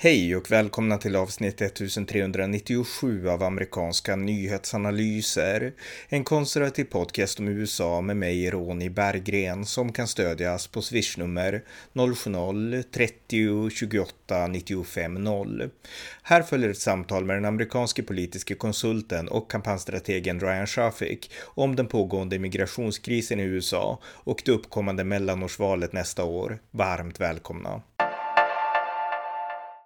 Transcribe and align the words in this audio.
Hej 0.00 0.36
och 0.36 0.50
välkomna 0.50 0.98
till 0.98 1.16
avsnitt 1.16 1.60
1397 1.60 3.28
av 3.28 3.42
amerikanska 3.42 4.16
nyhetsanalyser. 4.16 5.72
En 6.08 6.24
konservativ 6.24 6.84
podcast 6.84 7.38
om 7.40 7.48
USA 7.48 8.00
med 8.00 8.16
mig, 8.16 8.50
Ronny 8.50 8.88
Berggren, 8.88 9.66
som 9.66 9.92
kan 9.92 10.08
stödjas 10.08 10.66
på 10.66 10.82
swishnummer 10.82 11.64
070-30 11.92 13.70
28 13.70 14.46
95 14.46 15.14
0. 15.14 15.70
Här 16.22 16.42
följer 16.42 16.70
ett 16.70 16.78
samtal 16.78 17.24
med 17.24 17.36
den 17.36 17.44
amerikanske 17.44 18.02
politiske 18.02 18.54
konsulten 18.54 19.28
och 19.28 19.50
kampanjstrategen 19.50 20.40
Ryan 20.40 20.66
Shafik 20.66 21.30
om 21.44 21.76
den 21.76 21.86
pågående 21.86 22.38
migrationskrisen 22.38 23.40
i 23.40 23.42
USA 23.42 24.00
och 24.04 24.42
det 24.44 24.52
uppkommande 24.52 25.04
mellanårsvalet 25.04 25.92
nästa 25.92 26.24
år. 26.24 26.58
Varmt 26.70 27.20
välkomna! 27.20 27.82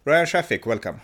Ryan 0.05 0.27
Shafik, 0.27 0.67
welcome. 0.67 1.01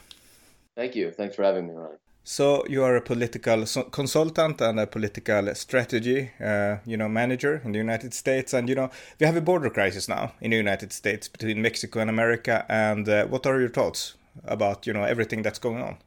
Thank 0.77 0.97
you. 0.97 1.13
Thanks 1.13 1.37
for 1.37 1.45
having 1.45 1.69
me, 1.69 1.75
Ryan. 1.75 1.99
So 2.25 2.65
you 2.69 2.83
are 2.83 2.97
a 2.97 3.01
political 3.01 3.65
consultant 3.93 4.61
and 4.61 4.81
a 4.81 4.89
political 4.89 5.55
strategy, 5.55 6.33
uh, 6.45 6.79
you 6.85 6.97
know, 6.97 7.09
manager 7.09 7.63
in 7.65 7.71
the 7.71 7.79
United 7.79 8.13
States, 8.13 8.53
and 8.53 8.69
you 8.69 8.75
know 8.75 8.91
we 9.21 9.27
have 9.27 9.37
a 9.37 9.41
border 9.41 9.71
crisis 9.71 10.09
now 10.09 10.33
in 10.41 10.51
the 10.51 10.57
United 10.57 10.93
States 10.93 11.29
between 11.29 11.63
Mexico 11.63 12.01
and 12.01 12.11
America. 12.11 12.67
And 12.69 13.09
uh, 13.09 13.27
what 13.27 13.47
are 13.47 13.61
your 13.61 13.69
thoughts 13.69 14.15
about 14.45 14.85
you 14.85 14.93
know 14.93 15.05
everything 15.05 15.43
that's 15.43 15.61
going 15.61 15.81
on? 15.81 15.99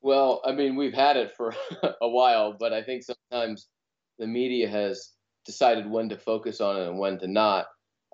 Well, 0.00 0.40
I 0.44 0.52
mean, 0.52 0.74
we've 0.74 0.94
had 0.94 1.18
it 1.18 1.32
for 1.36 1.54
a 2.00 2.08
while, 2.08 2.56
but 2.58 2.72
I 2.72 2.82
think 2.82 3.04
sometimes 3.04 3.68
the 4.18 4.26
media 4.26 4.68
has 4.70 5.12
decided 5.44 5.88
when 5.88 6.08
to 6.08 6.16
focus 6.16 6.62
on 6.62 6.80
it 6.80 6.88
and 6.88 6.98
when 6.98 7.18
to 7.18 7.28
not. 7.28 7.66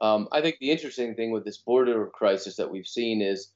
Um, 0.02 0.26
I 0.32 0.40
think 0.40 0.56
the 0.60 0.72
interesting 0.72 1.14
thing 1.14 1.30
with 1.30 1.44
this 1.44 1.58
border 1.58 2.10
crisis 2.12 2.56
that 2.56 2.70
we've 2.70 2.86
seen 2.86 3.22
is 3.22 3.52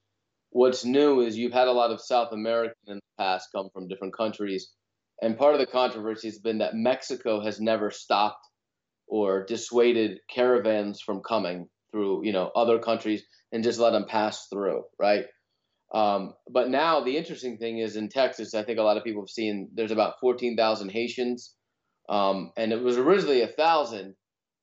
what's 0.56 0.86
new 0.86 1.20
is 1.20 1.36
you've 1.36 1.52
had 1.52 1.68
a 1.68 1.72
lot 1.72 1.90
of 1.90 2.00
South 2.00 2.32
American 2.32 2.74
in 2.86 2.96
the 2.96 3.22
past 3.22 3.50
come 3.54 3.68
from 3.74 3.88
different 3.88 4.16
countries. 4.16 4.72
And 5.20 5.36
part 5.36 5.52
of 5.54 5.60
the 5.60 5.66
controversy 5.66 6.28
has 6.28 6.38
been 6.38 6.58
that 6.58 6.74
Mexico 6.74 7.42
has 7.44 7.60
never 7.60 7.90
stopped 7.90 8.48
or 9.06 9.44
dissuaded 9.44 10.18
caravans 10.34 11.02
from 11.02 11.20
coming 11.20 11.68
through, 11.92 12.24
you 12.24 12.32
know, 12.32 12.50
other 12.56 12.78
countries 12.78 13.22
and 13.52 13.62
just 13.62 13.78
let 13.78 13.90
them 13.90 14.06
pass 14.08 14.48
through, 14.50 14.84
right? 14.98 15.26
Um, 15.92 16.32
but 16.50 16.70
now 16.70 17.00
the 17.00 17.18
interesting 17.18 17.58
thing 17.58 17.78
is 17.78 17.96
in 17.96 18.08
Texas, 18.08 18.54
I 18.54 18.62
think 18.62 18.78
a 18.78 18.82
lot 18.82 18.96
of 18.96 19.04
people 19.04 19.22
have 19.22 19.30
seen 19.30 19.68
there's 19.74 19.92
about 19.92 20.20
14,000 20.22 20.88
Haitians, 20.88 21.54
um, 22.08 22.50
and 22.56 22.72
it 22.72 22.80
was 22.80 22.96
originally 22.96 23.42
a 23.42 23.46
thousand. 23.46 24.14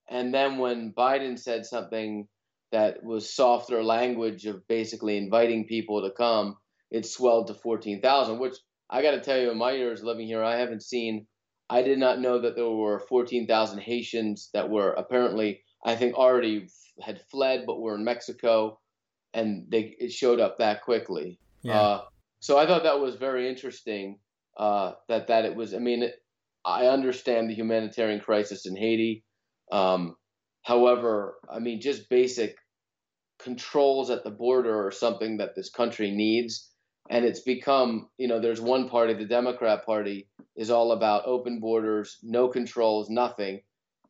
And 0.10 0.34
then 0.34 0.58
when 0.58 0.92
Biden 0.92 1.38
said 1.38 1.68
something 1.68 2.28
that 2.74 3.04
was 3.04 3.32
softer 3.34 3.84
language 3.84 4.48
of 4.48 4.68
basically 4.68 5.16
inviting 5.16 5.68
people 5.68 6.02
to 6.02 6.12
come, 6.12 6.58
it 6.90 7.06
swelled 7.06 7.48
to 7.48 7.54
14,000, 7.54 8.40
which 8.40 8.56
I 8.90 9.04
got 9.04 9.12
to 9.12 9.22
tell 9.22 9.40
you, 9.40 9.52
in 9.52 9.60
my 9.60 9.74
years 9.74 10.04
living 10.04 10.26
here, 10.26 10.44
I 10.44 10.58
haven't 10.58 10.82
seen, 10.82 11.28
I 11.70 11.84
did 11.84 12.00
not 12.00 12.20
know 12.20 12.40
that 12.42 12.56
there 12.56 12.68
were 12.68 13.00
14,000 13.00 13.80
Haitians 13.80 14.50
that 14.56 14.72
were 14.72 14.92
apparently, 14.92 15.62
I 15.86 15.96
think, 15.96 16.16
already 16.16 16.68
had 17.00 17.22
fled 17.30 17.66
but 17.68 17.80
were 17.80 17.96
in 17.96 18.04
Mexico, 18.04 18.80
and 19.36 19.68
they 19.70 19.96
it 20.00 20.12
showed 20.12 20.40
up 20.40 20.58
that 20.58 20.82
quickly. 20.82 21.40
Yeah. 21.62 21.80
Uh, 21.80 22.02
so 22.40 22.58
I 22.58 22.66
thought 22.66 22.84
that 22.84 23.00
was 23.00 23.16
very 23.16 23.50
interesting. 23.50 24.20
Uh, 24.58 24.94
that 25.10 25.28
that 25.28 25.46
it 25.46 25.56
was. 25.56 25.74
I 25.74 25.80
mean, 25.80 26.04
it, 26.04 26.14
I 26.66 26.88
understand 26.88 27.50
the 27.50 27.56
humanitarian 27.56 28.20
crisis 28.20 28.66
in 28.68 28.76
Haiti. 28.76 29.24
Um, 29.72 30.16
however, 30.62 31.36
I 31.52 31.60
mean, 31.60 31.82
just 31.82 32.10
basic 32.10 32.56
controls 33.44 34.10
at 34.10 34.24
the 34.24 34.32
border 34.32 34.88
are 34.88 34.92
something 34.92 35.38
that 35.38 35.56
this 35.56 35.70
country 35.70 36.12
needs. 36.12 36.70
And 37.10 37.26
it's 37.26 37.42
become, 37.42 38.08
you 38.18 38.30
know, 38.30 38.40
there's 38.40 38.62
one 38.62 38.88
party, 38.88 39.14
the 39.14 39.26
Democrat 39.26 39.86
Party, 39.86 40.30
is 40.56 40.70
all 40.70 40.94
about 40.94 41.26
open 41.26 41.60
borders, 41.60 42.18
no 42.24 42.48
controls, 42.48 43.10
nothing. 43.10 43.62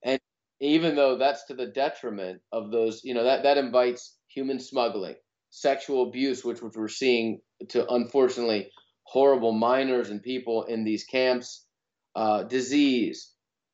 And 0.03 0.19
even 0.59 0.96
though 0.96 1.18
that's 1.18 1.46
to 1.46 1.56
the 1.56 1.66
detriment 1.66 2.41
of 2.52 2.72
those, 2.72 3.02
you 3.03 3.16
know, 3.16 3.24
that, 3.24 3.44
that 3.44 3.58
invites 3.58 4.18
human 4.28 4.59
smuggling, 4.59 5.16
sexual 5.50 6.08
abuse, 6.08 6.46
which, 6.46 6.62
which 6.62 6.75
we're 6.75 6.88
seeing 6.88 7.41
to 7.69 7.88
unfortunately 7.90 8.69
horrible 9.06 9.53
minors 9.53 10.12
and 10.12 10.22
people 10.22 10.63
in 10.63 10.84
these 10.84 11.03
camps, 11.03 11.66
uh, 12.16 12.44
disease, 12.44 13.33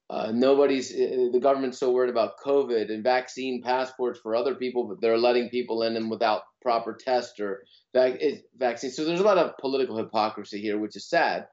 uh, 0.10 0.32
nobody's 0.34 0.92
uh, 0.92 1.30
the 1.32 1.40
government's 1.40 1.80
so 1.80 1.92
worried 1.92 2.10
about 2.10 2.40
COVID 2.44 2.92
and 2.92 3.04
vaccine 3.04 3.62
passports 3.62 4.20
for 4.20 4.36
other 4.36 4.56
people, 4.56 4.88
but 4.88 5.00
they're 5.02 5.20
letting 5.20 5.50
people 5.50 5.84
in 5.84 5.96
and 5.96 6.10
without 6.10 6.42
proper 6.64 6.98
test 7.00 7.40
or 7.40 7.64
vac- 7.94 8.20
vaccine. 8.58 8.90
So 8.90 9.06
there's 9.06 9.20
a 9.20 9.26
lot 9.26 9.38
of 9.38 9.56
political 9.60 9.98
hypocrisy 9.98 10.62
here, 10.62 10.80
which 10.80 10.96
is 10.96 11.08
sad. 11.08 11.46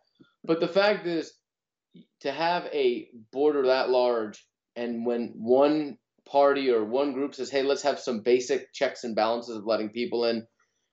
But 0.43 0.61
the 0.61 0.69
fact 0.69 1.07
is, 1.07 1.35
to 2.21 2.33
have 2.33 2.65
a 2.73 3.09
border 3.31 3.67
that 3.67 3.91
large, 3.91 4.47
and 4.75 5.05
when 5.05 5.35
one 5.37 5.99
party 6.27 6.71
or 6.71 6.83
one 6.83 7.13
group 7.13 7.35
says, 7.35 7.51
"Hey, 7.51 7.63
let's 7.63 7.83
have 7.83 8.01
some 8.01 8.23
basic 8.23 8.73
checks 8.73 9.05
and 9.05 9.15
balances 9.15 9.57
of 9.57 9.67
letting 9.67 9.91
people 9.91 10.25
in," 10.25 10.47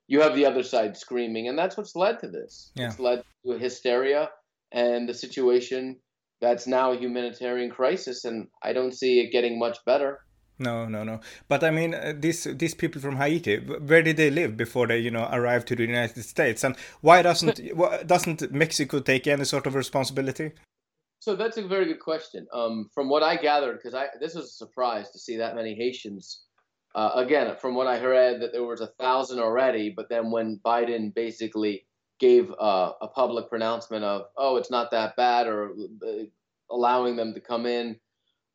you 0.07 0.19
have 0.19 0.35
the 0.35 0.45
other 0.45 0.63
side 0.63 0.97
screaming, 0.97 1.47
and 1.47 1.57
that's 1.57 1.78
what's 1.78 1.95
led 1.95 2.19
to 2.19 2.28
this. 2.28 2.72
Yeah. 2.75 2.88
It's 2.88 3.00
led 3.00 3.24
to 3.45 3.57
hysteria 3.57 4.31
and 4.74 5.07
the 5.07 5.13
situation 5.13 5.97
that's 6.43 6.67
now 6.67 6.91
a 6.91 6.97
humanitarian 6.97 7.71
crisis, 7.71 8.25
and 8.25 8.47
I 8.61 8.73
don't 8.73 8.93
see 8.93 9.21
it 9.21 9.31
getting 9.31 9.57
much 9.57 9.77
better. 9.85 10.19
No, 10.59 10.85
no, 10.85 11.03
no. 11.03 11.21
But 11.47 11.63
I 11.63 11.71
mean, 11.71 11.95
uh, 11.95 12.13
these 12.15 12.43
these 12.43 12.75
people 12.75 13.01
from 13.01 13.15
Haiti, 13.15 13.57
where 13.57 14.03
did 14.03 14.17
they 14.17 14.29
live 14.29 14.55
before 14.57 14.85
they, 14.87 14.99
you 14.99 15.09
know, 15.09 15.27
arrived 15.31 15.67
to 15.69 15.75
the 15.75 15.85
United 15.85 16.23
States? 16.23 16.63
And 16.63 16.75
why 17.01 17.21
doesn't 17.21 17.59
doesn't 18.07 18.51
Mexico 18.51 18.99
take 18.99 19.25
any 19.25 19.45
sort 19.45 19.65
of 19.65 19.73
responsibility? 19.73 20.51
So 21.19 21.35
that's 21.35 21.57
a 21.57 21.65
very 21.65 21.85
good 21.85 22.01
question. 22.01 22.45
Um, 22.53 22.89
from 22.93 23.09
what 23.09 23.23
I 23.23 23.37
gathered, 23.37 23.77
because 23.77 23.95
I 23.95 24.07
this 24.19 24.35
was 24.35 24.45
a 24.45 24.57
surprise 24.65 25.09
to 25.11 25.19
see 25.19 25.37
that 25.37 25.55
many 25.55 25.73
Haitians. 25.75 26.43
Uh, 26.95 27.11
again, 27.15 27.55
from 27.59 27.73
what 27.73 27.87
I 27.87 27.97
heard, 27.97 28.41
that 28.41 28.51
there 28.51 28.63
was 28.63 28.81
a 28.81 28.93
thousand 28.99 29.39
already, 29.39 29.91
but 29.95 30.09
then 30.09 30.29
when 30.29 30.59
Biden 30.63 31.11
basically 31.15 31.87
gave 32.23 32.50
uh, 32.51 32.94
a 33.01 33.07
public 33.09 33.50
pronouncement 33.50 34.03
of, 34.06 34.28
"Oh, 34.38 34.56
it's 34.56 34.72
not 34.72 34.91
that 34.91 35.17
bad," 35.17 35.45
or 35.47 35.72
uh, 36.07 36.23
allowing 36.72 37.17
them 37.17 37.34
to 37.34 37.41
come 37.41 37.66
in, 37.66 38.00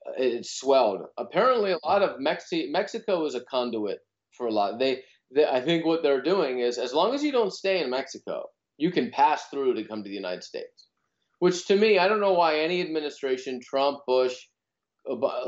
uh, 0.07 0.13
it 0.17 0.47
swelled. 0.47 1.03
Apparently, 1.19 1.73
a 1.73 1.85
lot 1.85 2.03
of 2.03 2.19
Mexi- 2.19 2.71
Mexico 2.71 3.27
is 3.27 3.35
a 3.35 3.45
conduit 3.55 3.99
for 4.37 4.47
a 4.47 4.55
lot. 4.59 4.79
They, 4.79 5.03
they, 5.35 5.45
I 5.45 5.61
think, 5.61 5.85
what 5.85 6.03
they're 6.03 6.23
doing 6.35 6.61
is, 6.61 6.79
as 6.79 6.95
long 6.95 7.15
as 7.15 7.23
you 7.23 7.31
don't 7.31 7.53
stay 7.63 7.83
in 7.83 7.91
Mexico, 7.91 8.47
you 8.79 8.91
can 8.91 9.11
pass 9.11 9.41
through 9.51 9.75
to 9.75 9.85
come 9.89 10.03
to 10.03 10.09
the 10.09 10.23
United 10.25 10.45
States. 10.45 10.89
Which, 11.41 11.67
to 11.67 11.77
me, 11.77 11.99
I 11.99 12.09
don't 12.09 12.25
know 12.27 12.33
why 12.33 12.61
any 12.61 12.81
administration, 12.81 13.61
Trump, 13.61 13.99
Bush, 14.07 14.37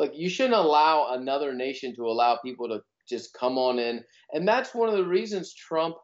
like 0.03 0.13
you 0.15 0.29
shouldn't 0.29 0.65
allow 0.67 1.15
another 1.15 1.55
nation 1.55 1.95
to 1.97 2.05
allow 2.13 2.37
people 2.37 2.69
to 2.69 2.81
just 3.09 3.33
come 3.33 3.57
on 3.59 3.79
in. 3.79 4.05
And 4.35 4.47
that's 4.47 4.75
one 4.75 4.91
of 4.91 4.97
the 4.97 5.11
reasons 5.19 5.55
Trump 5.55 5.97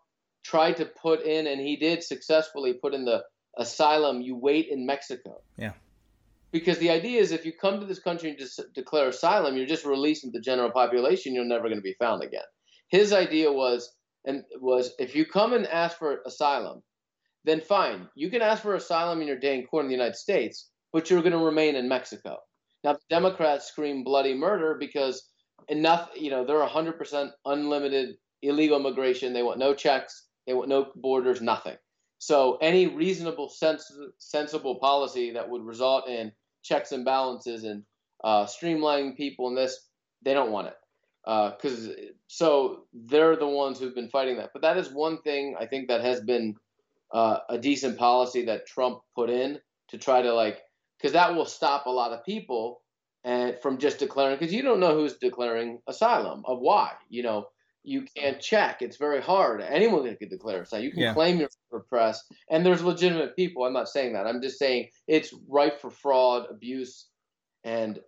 tried 0.47 0.77
to 0.77 0.87
put 0.87 1.23
in, 1.23 1.47
and 1.47 1.61
he 1.61 1.77
did 1.77 2.03
successfully 2.03 2.75
put 2.75 2.95
in 2.95 3.05
the 3.05 3.23
asylum. 3.59 4.21
You 4.21 4.37
wait 4.37 4.69
in 4.69 4.87
Mexico. 4.87 5.43
Yeah. 5.57 5.73
Because 6.53 6.79
the 6.79 6.91
idea 6.91 7.21
is 7.21 7.33
if 7.33 7.45
you 7.45 7.53
come 7.53 7.81
to 7.81 7.87
this 7.87 7.99
country 7.99 8.31
and 8.31 8.39
just 8.39 8.61
declare 8.75 9.09
asylum, 9.09 9.57
you're 9.57 9.67
just 9.67 9.85
releasing 9.85 10.31
the 10.33 10.41
general 10.41 10.71
population. 10.71 11.35
You're 11.35 11.45
never 11.45 11.65
going 11.65 11.77
to 11.79 11.83
be 11.83 11.97
found 11.99 12.23
again. 12.23 12.49
His 12.89 13.13
idea 13.13 13.51
was 13.53 13.93
and 14.25 14.45
was 14.61 14.93
if 14.99 15.15
you 15.15 15.25
come 15.25 15.53
and 15.53 15.67
ask 15.67 15.99
for 15.99 16.21
asylum, 16.27 16.83
then 17.45 17.61
fine, 17.61 18.09
you 18.15 18.31
can 18.31 18.43
ask 18.43 18.63
for 18.63 18.75
asylum 18.75 19.21
in 19.21 19.29
your 19.29 19.39
day 19.39 19.59
in 19.59 19.67
court 19.67 19.85
in 19.85 19.89
the 19.89 19.95
United 19.95 20.17
States, 20.17 20.69
but 20.93 21.11
you're 21.11 21.23
going 21.23 21.33
to 21.33 21.39
remain 21.39 21.77
in 21.77 21.89
Mexico. 21.89 22.39
Now, 22.85 22.95
the 22.95 23.01
Democrats 23.11 23.67
scream 23.67 24.05
bloody 24.05 24.35
murder 24.35 24.77
because 24.79 25.29
enough, 25.69 26.11
you 26.17 26.31
know, 26.31 26.45
they're 26.45 26.57
100% 26.57 27.31
unlimited 27.45 28.17
illegal 28.43 28.79
immigration. 28.79 29.33
They 29.33 29.43
want 29.43 29.59
no 29.59 29.75
checks. 29.75 30.26
They 30.47 30.55
want 30.55 30.69
no 30.69 30.91
borders, 30.95 31.41
nothing. 31.41 31.77
So 32.19 32.57
any 32.61 32.87
reasonable, 32.87 33.49
sens- 33.49 33.93
sensible 34.19 34.77
policy 34.77 35.33
that 35.33 35.49
would 35.49 35.65
result 35.65 36.09
in 36.09 36.33
checks 36.63 36.93
and 36.93 37.05
balances 37.05 37.65
and 37.65 37.85
uh, 38.25 38.47
streamlining 38.47 39.17
people 39.17 39.49
in 39.49 39.55
this, 39.55 39.89
they 40.23 40.35
don't 40.35 40.53
want 40.53 40.69
it. 40.69 40.75
Because 41.25 41.89
uh, 41.89 41.95
so 42.29 42.85
they're 42.93 43.37
the 43.37 43.47
ones 43.49 43.79
who've 43.79 43.95
been 43.95 44.09
fighting 44.09 44.37
that. 44.39 44.51
But 44.53 44.63
that 44.63 44.77
is 44.77 44.91
one 44.93 45.21
thing 45.23 45.57
I 45.59 45.67
think 45.67 45.89
that 45.89 46.03
has 46.03 46.21
been 46.21 46.55
uh, 47.13 47.39
a 47.49 47.59
decent 47.59 47.99
policy 47.99 48.47
that 48.47 48.67
Trump 48.67 49.01
put 49.15 49.29
in 49.31 49.59
to 49.89 49.99
try 49.99 50.23
to 50.23 50.33
like, 50.33 50.63
because 50.99 51.13
that 51.13 51.35
will 51.35 51.45
stop 51.45 51.87
a 51.87 51.91
lot 51.91 52.13
of 52.13 52.25
people 52.25 52.83
and 53.25 53.59
from 53.59 53.79
just 53.79 53.99
declaring 53.99 54.39
because 54.39 54.55
you 54.55 54.63
don't 54.63 54.81
know 54.81 54.95
who's 54.95 55.17
declaring 55.17 55.81
asylum 55.89 56.43
of 56.47 56.61
why 56.61 56.93
you 57.11 57.23
know 57.23 57.49
you 57.87 58.03
can't 58.17 58.41
check. 58.41 58.83
It's 58.83 58.97
very 58.97 59.23
hard. 59.23 59.63
Anyone 59.63 60.15
can 60.17 60.29
declare 60.29 60.63
asylum. 60.63 60.85
You 60.85 60.91
can 60.91 61.01
yeah. 61.01 61.15
claim 61.15 61.39
you're 61.39 61.49
repressed, 61.71 62.25
and 62.51 62.67
there's 62.67 62.83
legitimate 62.83 63.37
people. 63.37 63.65
I'm 63.65 63.73
not 63.73 63.89
saying 63.89 64.15
that. 64.15 64.27
I'm 64.27 64.43
just 64.43 64.59
saying 64.59 64.89
it's 65.07 65.33
ripe 65.49 65.81
for 65.81 65.91
fraud, 65.91 66.47
abuse, 66.51 67.07
and 67.65 68.01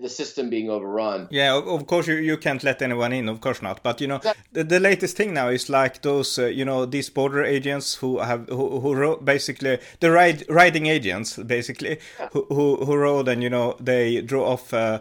the 0.00 0.08
system 0.08 0.50
being 0.50 0.70
overrun. 0.70 1.28
Yeah, 1.30 1.56
of 1.56 1.86
course 1.86 2.06
you, 2.06 2.16
you 2.16 2.36
can't 2.36 2.62
let 2.62 2.82
anyone 2.82 3.12
in, 3.12 3.28
of 3.28 3.40
course 3.40 3.62
not. 3.62 3.82
But 3.82 4.00
you 4.00 4.06
know, 4.06 4.20
the, 4.52 4.64
the 4.64 4.80
latest 4.80 5.16
thing 5.16 5.34
now 5.34 5.48
is 5.48 5.68
like 5.68 6.02
those, 6.02 6.38
uh, 6.38 6.46
you 6.46 6.64
know, 6.64 6.86
these 6.86 7.10
border 7.10 7.42
agents 7.44 7.94
who 7.96 8.18
have 8.18 8.48
who, 8.48 8.80
who 8.80 8.94
rode 8.94 9.24
basically 9.24 9.78
the 10.00 10.10
ride 10.10 10.44
riding 10.48 10.86
agents 10.86 11.36
basically 11.36 11.98
yeah. 12.18 12.28
who, 12.32 12.46
who 12.48 12.76
who 12.84 12.96
rode 12.96 13.28
and 13.28 13.42
you 13.42 13.50
know 13.50 13.76
they 13.80 14.20
drew 14.20 14.44
off. 14.44 14.72
Uh, 14.72 15.00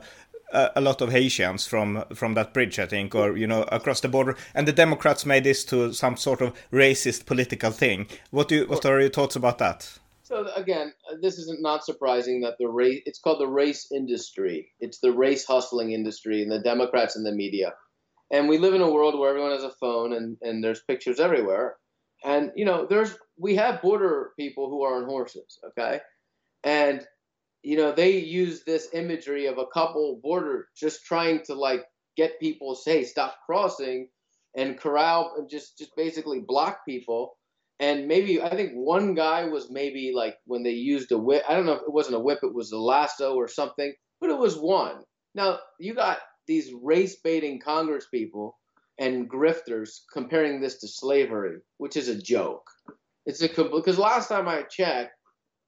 a 0.51 0.81
lot 0.81 1.01
of 1.01 1.11
Haitians 1.11 1.67
from 1.67 2.03
from 2.13 2.33
that 2.35 2.53
bridge, 2.53 2.79
I 2.79 2.85
think, 2.85 3.15
or 3.15 3.37
you 3.37 3.47
know, 3.47 3.63
across 3.63 4.01
the 4.01 4.09
border. 4.09 4.35
And 4.53 4.67
the 4.67 4.73
Democrats 4.73 5.25
made 5.25 5.43
this 5.43 5.65
to 5.65 5.93
some 5.93 6.17
sort 6.17 6.41
of 6.41 6.53
racist 6.71 7.25
political 7.25 7.71
thing. 7.71 8.07
What 8.31 8.47
do 8.47 8.55
you, 8.55 8.65
what 8.65 8.85
are 8.85 8.99
your 8.99 9.09
thoughts 9.09 9.35
about 9.35 9.57
that? 9.59 9.99
So 10.23 10.47
again, 10.55 10.93
this 11.21 11.37
isn't 11.37 11.61
not 11.61 11.83
surprising 11.83 12.41
that 12.41 12.55
the 12.57 12.67
race 12.67 13.01
it's 13.05 13.19
called 13.19 13.41
the 13.41 13.47
race 13.47 13.91
industry. 13.91 14.71
It's 14.79 14.99
the 14.99 15.11
race 15.11 15.45
hustling 15.45 15.91
industry 15.91 16.41
and 16.41 16.51
the 16.51 16.59
Democrats 16.59 17.15
and 17.15 17.25
the 17.25 17.33
media. 17.33 17.73
And 18.31 18.47
we 18.47 18.57
live 18.57 18.73
in 18.73 18.81
a 18.81 18.89
world 18.89 19.19
where 19.19 19.29
everyone 19.29 19.51
has 19.51 19.63
a 19.63 19.75
phone 19.81 20.13
and, 20.13 20.37
and 20.41 20.63
there's 20.63 20.81
pictures 20.83 21.19
everywhere. 21.19 21.75
And 22.23 22.51
you 22.55 22.65
know, 22.65 22.85
there's 22.85 23.13
we 23.37 23.55
have 23.55 23.81
border 23.81 24.31
people 24.39 24.69
who 24.69 24.83
are 24.83 25.01
on 25.01 25.05
horses, 25.05 25.59
okay? 25.69 25.99
And 26.63 27.05
you 27.63 27.77
know, 27.77 27.91
they 27.91 28.17
use 28.17 28.63
this 28.63 28.89
imagery 28.93 29.47
of 29.47 29.57
a 29.57 29.67
couple 29.67 30.19
border 30.21 30.67
just 30.75 31.05
trying 31.05 31.43
to 31.45 31.53
like 31.53 31.83
get 32.17 32.39
people 32.39 32.75
say 32.75 33.03
stop 33.03 33.37
crossing 33.45 34.09
and 34.55 34.79
corral 34.79 35.35
and 35.37 35.49
just 35.49 35.77
just 35.77 35.95
basically 35.95 36.39
block 36.39 36.79
people 36.87 37.37
and 37.81 38.07
maybe 38.07 38.39
I 38.39 38.55
think 38.55 38.73
one 38.73 39.15
guy 39.15 39.45
was 39.45 39.71
maybe 39.71 40.11
like 40.15 40.35
when 40.45 40.61
they 40.61 40.69
used 40.69 41.11
a 41.11 41.17
whip. 41.17 41.43
I 41.49 41.55
don't 41.55 41.65
know 41.65 41.73
if 41.73 41.81
it 41.81 41.91
wasn't 41.91 42.15
a 42.15 42.19
whip, 42.19 42.39
it 42.43 42.53
was 42.53 42.71
a 42.71 42.77
lasso 42.77 43.33
or 43.33 43.47
something, 43.47 43.91
but 44.21 44.29
it 44.29 44.37
was 44.37 44.55
one. 44.55 45.03
Now 45.33 45.59
you 45.79 45.95
got 45.95 46.19
these 46.47 46.71
race 46.79 47.17
baiting 47.23 47.59
Congress 47.59 48.05
people 48.13 48.55
and 48.99 49.27
grifters 49.27 50.01
comparing 50.13 50.61
this 50.61 50.77
to 50.79 50.87
slavery, 50.87 51.57
which 51.77 51.97
is 51.97 52.07
a 52.07 52.21
joke. 52.21 52.69
It's 53.25 53.41
a 53.41 53.47
because 53.47 53.97
last 53.97 54.27
time 54.27 54.47
I 54.47 54.61
checked, 54.61 55.13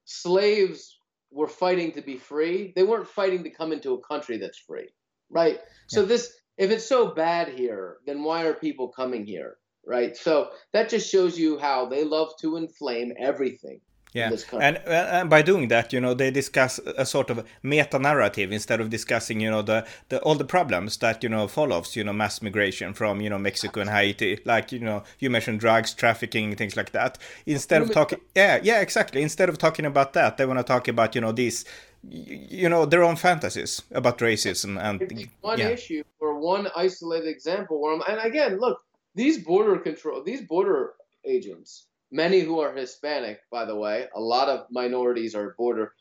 slaves 0.05 0.99
were 1.33 1.47
fighting 1.47 1.91
to 1.93 2.01
be 2.01 2.17
free. 2.17 2.73
They 2.75 2.83
weren't 2.83 3.07
fighting 3.07 3.43
to 3.43 3.49
come 3.49 3.71
into 3.71 3.93
a 3.93 4.01
country 4.01 4.37
that's 4.37 4.59
free, 4.59 4.89
right? 5.29 5.55
Yeah. 5.55 5.59
So 5.87 6.05
this, 6.05 6.31
if 6.57 6.71
it's 6.71 6.87
so 6.87 7.13
bad 7.13 7.49
here, 7.49 7.97
then 8.05 8.23
why 8.23 8.43
are 8.43 8.53
people 8.53 8.89
coming 8.89 9.25
here? 9.25 9.57
right? 9.85 10.15
So 10.15 10.49
that 10.71 10.89
just 10.89 11.11
shows 11.11 11.37
you 11.37 11.59
how 11.59 11.85
they 11.87 12.03
love 12.03 12.31
to 12.41 12.57
inflame 12.57 13.13
everything. 13.17 13.81
Yeah, 14.13 14.31
and, 14.59 14.77
uh, 14.77 14.89
and 14.89 15.29
by 15.29 15.41
doing 15.41 15.69
that, 15.69 15.91
you 15.91 15.99
know, 15.99 16.13
they 16.13 16.29
discuss 16.29 16.79
a 16.79 17.03
sort 17.05 17.31
of 17.31 17.43
meta 17.63 17.97
narrative 17.97 18.51
instead 18.51 18.79
of 18.79 18.91
discussing, 18.91 19.39
you 19.39 19.49
know, 19.49 19.63
the, 19.63 19.87
the 20.09 20.19
all 20.21 20.35
the 20.35 20.45
problems 20.45 20.97
that 20.97 21.23
you 21.23 21.29
know 21.29 21.47
follows, 21.47 21.95
you 21.95 22.03
know, 22.03 22.13
mass 22.13 22.41
migration 22.41 22.93
from 22.93 23.21
you 23.21 23.29
know 23.29 23.39
Mexico 23.39 23.81
and 23.81 23.89
Haiti, 23.89 24.39
like 24.45 24.71
you 24.71 24.79
know, 24.79 25.03
you 25.19 25.31
mentioned 25.31 25.59
drugs, 25.59 25.95
trafficking, 25.95 26.55
things 26.55 26.77
like 26.77 26.91
that. 26.91 27.17
Instead 27.47 27.81
of 27.81 27.91
talking, 27.91 28.19
yeah, 28.35 28.59
yeah, 28.61 28.81
exactly. 28.81 29.23
Instead 29.23 29.49
of 29.49 29.57
talking 29.57 29.85
about 29.85 30.13
that, 30.13 30.37
they 30.37 30.45
want 30.45 30.59
to 30.59 30.63
talk 30.63 30.87
about 30.87 31.15
you 31.15 31.21
know 31.21 31.31
these, 31.31 31.65
you 32.07 32.69
know, 32.69 32.85
their 32.85 33.03
own 33.03 33.15
fantasies 33.15 33.81
about 33.91 34.19
racism 34.19 34.79
and 34.79 35.27
one 35.41 35.57
yeah. 35.57 35.69
issue 35.69 36.03
or 36.19 36.39
one 36.39 36.67
isolated 36.75 37.27
example 37.27 37.81
where, 37.81 37.93
I'm, 37.93 38.03
and 38.07 38.19
again, 38.27 38.59
look, 38.59 38.79
these 39.15 39.39
border 39.39 39.77
control, 39.79 40.23
these 40.23 40.41
border 40.41 40.93
agents, 41.25 41.87
many 42.13 42.41
who 42.41 42.59
are 42.59 42.73
Hispanic, 42.73 43.39
by 43.51 43.65
the 43.65 43.75
way, 43.75 44.07
a 44.15 44.21
lot 44.21 44.47
of 44.47 44.67
minorities 44.71 45.35
are 45.35 45.55
border. 45.57 45.93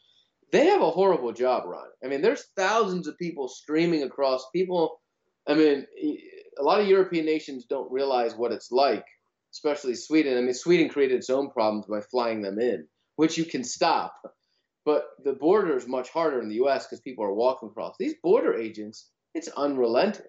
They 0.53 0.67
have 0.67 0.83
a 0.83 0.91
horrible 0.91 1.33
job, 1.33 1.65
Ron. 1.67 1.87
I 2.05 2.09
mean, 2.09 2.21
there's 2.21 2.45
thousands 2.57 3.09
of 3.09 3.19
people 3.19 3.49
streaming 3.49 4.03
across. 4.03 4.47
People, 4.53 5.01
I 5.49 5.55
mean, 5.55 5.87
a 6.59 6.63
lot 6.63 6.81
of 6.81 6.87
European 6.87 7.25
nations 7.25 7.65
don't 7.65 7.91
realize 7.91 8.35
what 8.35 8.53
it's 8.53 8.71
like, 8.71 9.07
especially 9.53 9.95
Sweden. 9.95 10.37
I 10.37 10.43
mean, 10.43 10.55
Sweden 10.55 10.91
created 10.91 11.17
its 11.17 11.31
own 11.31 11.51
problems 11.51 11.87
by 11.87 12.03
flying 12.03 12.43
them 12.43 12.61
in, 12.61 12.87
which 13.17 13.39
you 13.39 13.47
can 13.47 13.65
stop. 13.65 14.15
But 14.85 15.05
the 15.25 15.33
border 15.33 15.77
is 15.77 15.89
much 15.89 16.11
harder 16.11 16.43
in 16.43 16.49
the 16.49 16.57
U.S. 16.57 16.87
because 16.87 17.01
people 17.01 17.25
are 17.25 17.33
walking 17.33 17.71
across. 17.71 17.95
These 17.99 18.17
border 18.23 18.55
agents, 18.55 19.09
it's 19.35 19.49
unrelenting 19.49 20.27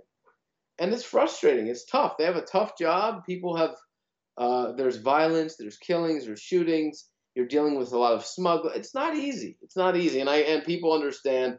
and 0.79 0.93
it's 0.93 1.03
frustrating. 1.03 1.67
It's 1.67 1.85
tough. 1.85 2.17
They 2.17 2.25
have 2.25 2.37
a 2.37 2.41
tough 2.41 2.77
job. 2.77 3.25
People 3.25 3.57
have 3.57 3.75
uh, 4.37 4.71
there's 4.73 4.97
violence, 4.97 5.55
there's 5.57 5.77
killings, 5.77 6.25
there's 6.25 6.41
shootings. 6.41 7.09
You're 7.35 7.47
dealing 7.47 7.77
with 7.77 7.91
a 7.93 7.97
lot 7.97 8.13
of 8.13 8.25
smuggle. 8.25 8.71
It's 8.75 8.93
not 8.93 9.15
easy. 9.15 9.57
It's 9.61 9.75
not 9.75 9.95
easy, 9.97 10.19
and 10.19 10.29
I 10.29 10.37
and 10.37 10.63
people 10.63 10.93
understand 10.93 11.57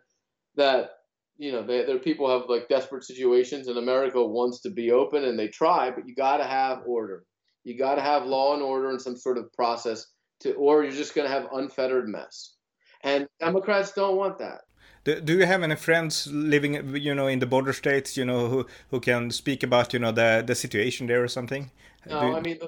that 0.57 0.91
you 1.37 1.51
know 1.51 1.67
they, 1.67 1.85
there 1.85 1.99
people 1.99 2.31
have 2.31 2.49
like 2.49 2.69
desperate 2.69 3.05
situations, 3.05 3.67
and 3.69 3.79
America 3.79 4.25
wants 4.25 4.61
to 4.63 4.71
be 4.71 4.93
open, 4.93 5.25
and 5.25 5.39
they 5.39 5.49
try, 5.49 5.91
but 5.91 6.07
you 6.07 6.15
got 6.15 6.37
to 6.39 6.45
have 6.45 6.83
order. 6.87 7.25
You 7.65 7.77
got 7.79 7.97
to 7.97 8.03
have 8.03 8.27
law 8.27 8.55
and 8.55 8.63
order 8.63 8.91
and 8.91 9.01
some 9.01 9.17
sort 9.17 9.39
of 9.39 9.53
process 9.53 10.07
to, 10.41 10.53
or 10.55 10.85
you're 10.85 10.93
just 10.93 11.15
going 11.15 11.27
to 11.27 11.35
have 11.35 11.49
unfettered 11.53 12.09
mess. 12.09 12.55
And 13.03 13.27
Democrats 13.41 13.93
don't 13.93 14.17
want 14.17 14.39
that. 14.39 14.63
Do, 15.05 15.21
do 15.21 15.39
you 15.39 15.47
have 15.47 15.63
any 15.63 15.77
friends 15.77 16.27
living, 16.27 16.97
you 16.97 17.15
know, 17.15 17.27
in 17.27 17.39
the 17.39 17.47
border 17.47 17.73
states, 17.73 18.17
you 18.17 18.25
know, 18.25 18.49
who 18.49 18.67
who 18.91 19.01
can 19.01 19.31
speak 19.31 19.63
about, 19.63 19.93
you 19.93 19.99
know, 19.99 20.13
the 20.13 20.43
the 20.47 20.55
situation 20.55 21.07
there 21.07 21.23
or 21.23 21.29
something? 21.29 21.71
No, 22.07 22.21
do 22.21 22.37
I 22.37 22.41
mean, 22.41 22.59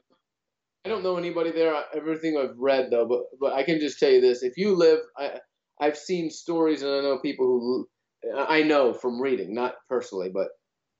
I 0.84 0.88
don't 0.88 1.02
know 1.02 1.16
anybody 1.16 1.50
there. 1.50 1.74
Everything 1.94 2.36
I've 2.36 2.56
read 2.58 2.90
though, 2.90 3.06
but 3.06 3.22
but 3.40 3.52
I 3.54 3.62
can 3.62 3.80
just 3.80 3.98
tell 3.98 4.10
you 4.10 4.20
this: 4.20 4.42
if 4.42 4.56
you 4.56 4.74
live, 4.74 5.00
I 5.18 5.40
I've 5.80 5.96
seen 5.96 6.30
stories, 6.30 6.82
and 6.82 6.90
I 6.90 7.00
know 7.00 7.18
people 7.18 7.46
who 7.46 7.88
I 8.36 8.62
know 8.62 8.92
from 8.92 9.20
reading, 9.20 9.54
not 9.54 9.74
personally, 9.88 10.30
but 10.32 10.48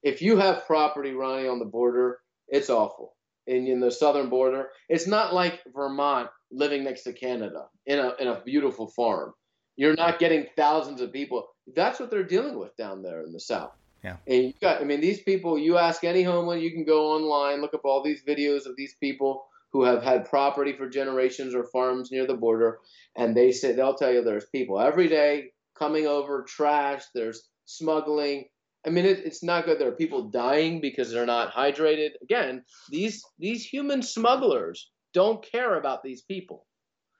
if 0.03 0.23
you 0.23 0.37
have 0.37 0.67
property 0.67 1.13
running 1.13 1.49
on 1.49 1.59
the 1.59 1.65
border, 1.65 2.19
it's 2.49 2.71
awful. 2.71 3.15
In, 3.47 3.67
in 3.69 3.79
the 3.79 3.93
southern 3.93 4.29
border, 4.29 4.71
it's 4.89 5.07
not 5.07 5.33
like 5.33 5.61
Vermont 5.73 6.29
living 6.51 6.83
next 6.83 7.03
to 7.03 7.13
Canada 7.13 7.67
in 7.87 7.99
a 7.99 8.15
in 8.19 8.27
a 8.27 8.43
beautiful 8.45 8.89
farm. 8.89 9.35
You're 9.77 9.95
not 9.95 10.19
getting 10.19 10.47
thousands 10.57 11.01
of 11.01 11.13
people. 11.13 11.49
That's 11.75 12.01
what 12.01 12.11
they're 12.11 12.25
dealing 12.25 12.59
with 12.59 12.77
down 12.77 13.03
there 13.03 13.23
in 13.23 13.33
the 13.33 13.41
South. 13.41 13.73
Yeah. 14.03 14.17
And 14.27 14.45
you 14.45 14.53
got, 14.61 14.81
I 14.81 14.85
mean, 14.85 15.01
these 15.01 15.23
people, 15.23 15.59
you 15.59 15.79
ask 15.79 16.05
any 16.05 16.23
homeland, 16.23 16.63
you 16.63 16.71
can 16.71 16.85
go 16.85 17.13
online, 17.13 17.61
look 17.61 17.75
up 17.75 17.85
all 17.85 18.03
these 18.03 18.23
videos 18.23 18.67
of 18.67 18.77
these 18.77 18.95
people 18.95 19.47
who 19.73 19.83
have 19.85 20.03
had 20.03 20.29
property 20.29 20.73
for 20.73 20.89
generations 20.89 21.55
or 21.55 21.65
farms 21.65 22.11
near 22.11 22.27
the 22.27 22.35
border. 22.35 22.79
And 23.17 23.37
they 23.37 23.53
say, 23.53 23.73
they'll 23.73 23.95
tell 23.95 24.13
you 24.13 24.23
there's 24.23 24.47
people 24.47 24.81
every 24.81 25.09
day 25.09 25.53
coming 25.79 26.07
over, 26.07 26.45
trash, 26.45 27.03
there's 27.15 27.49
smuggling. 27.65 28.47
I 28.87 28.91
mean, 28.91 29.05
it, 29.05 29.19
it's 29.25 29.43
not 29.43 29.65
good. 29.65 29.79
There 29.79 29.89
are 29.89 29.93
people 29.93 30.31
dying 30.31 30.81
because 30.81 31.11
they're 31.11 31.27
not 31.27 31.53
hydrated. 31.53 32.11
Again, 32.23 32.65
these 32.89 33.23
these 33.39 33.67
human 33.67 34.01
smugglers 34.03 34.91
don't 35.13 35.45
care 35.45 35.79
about 35.79 36.03
these 36.03 36.23
people. 36.23 36.67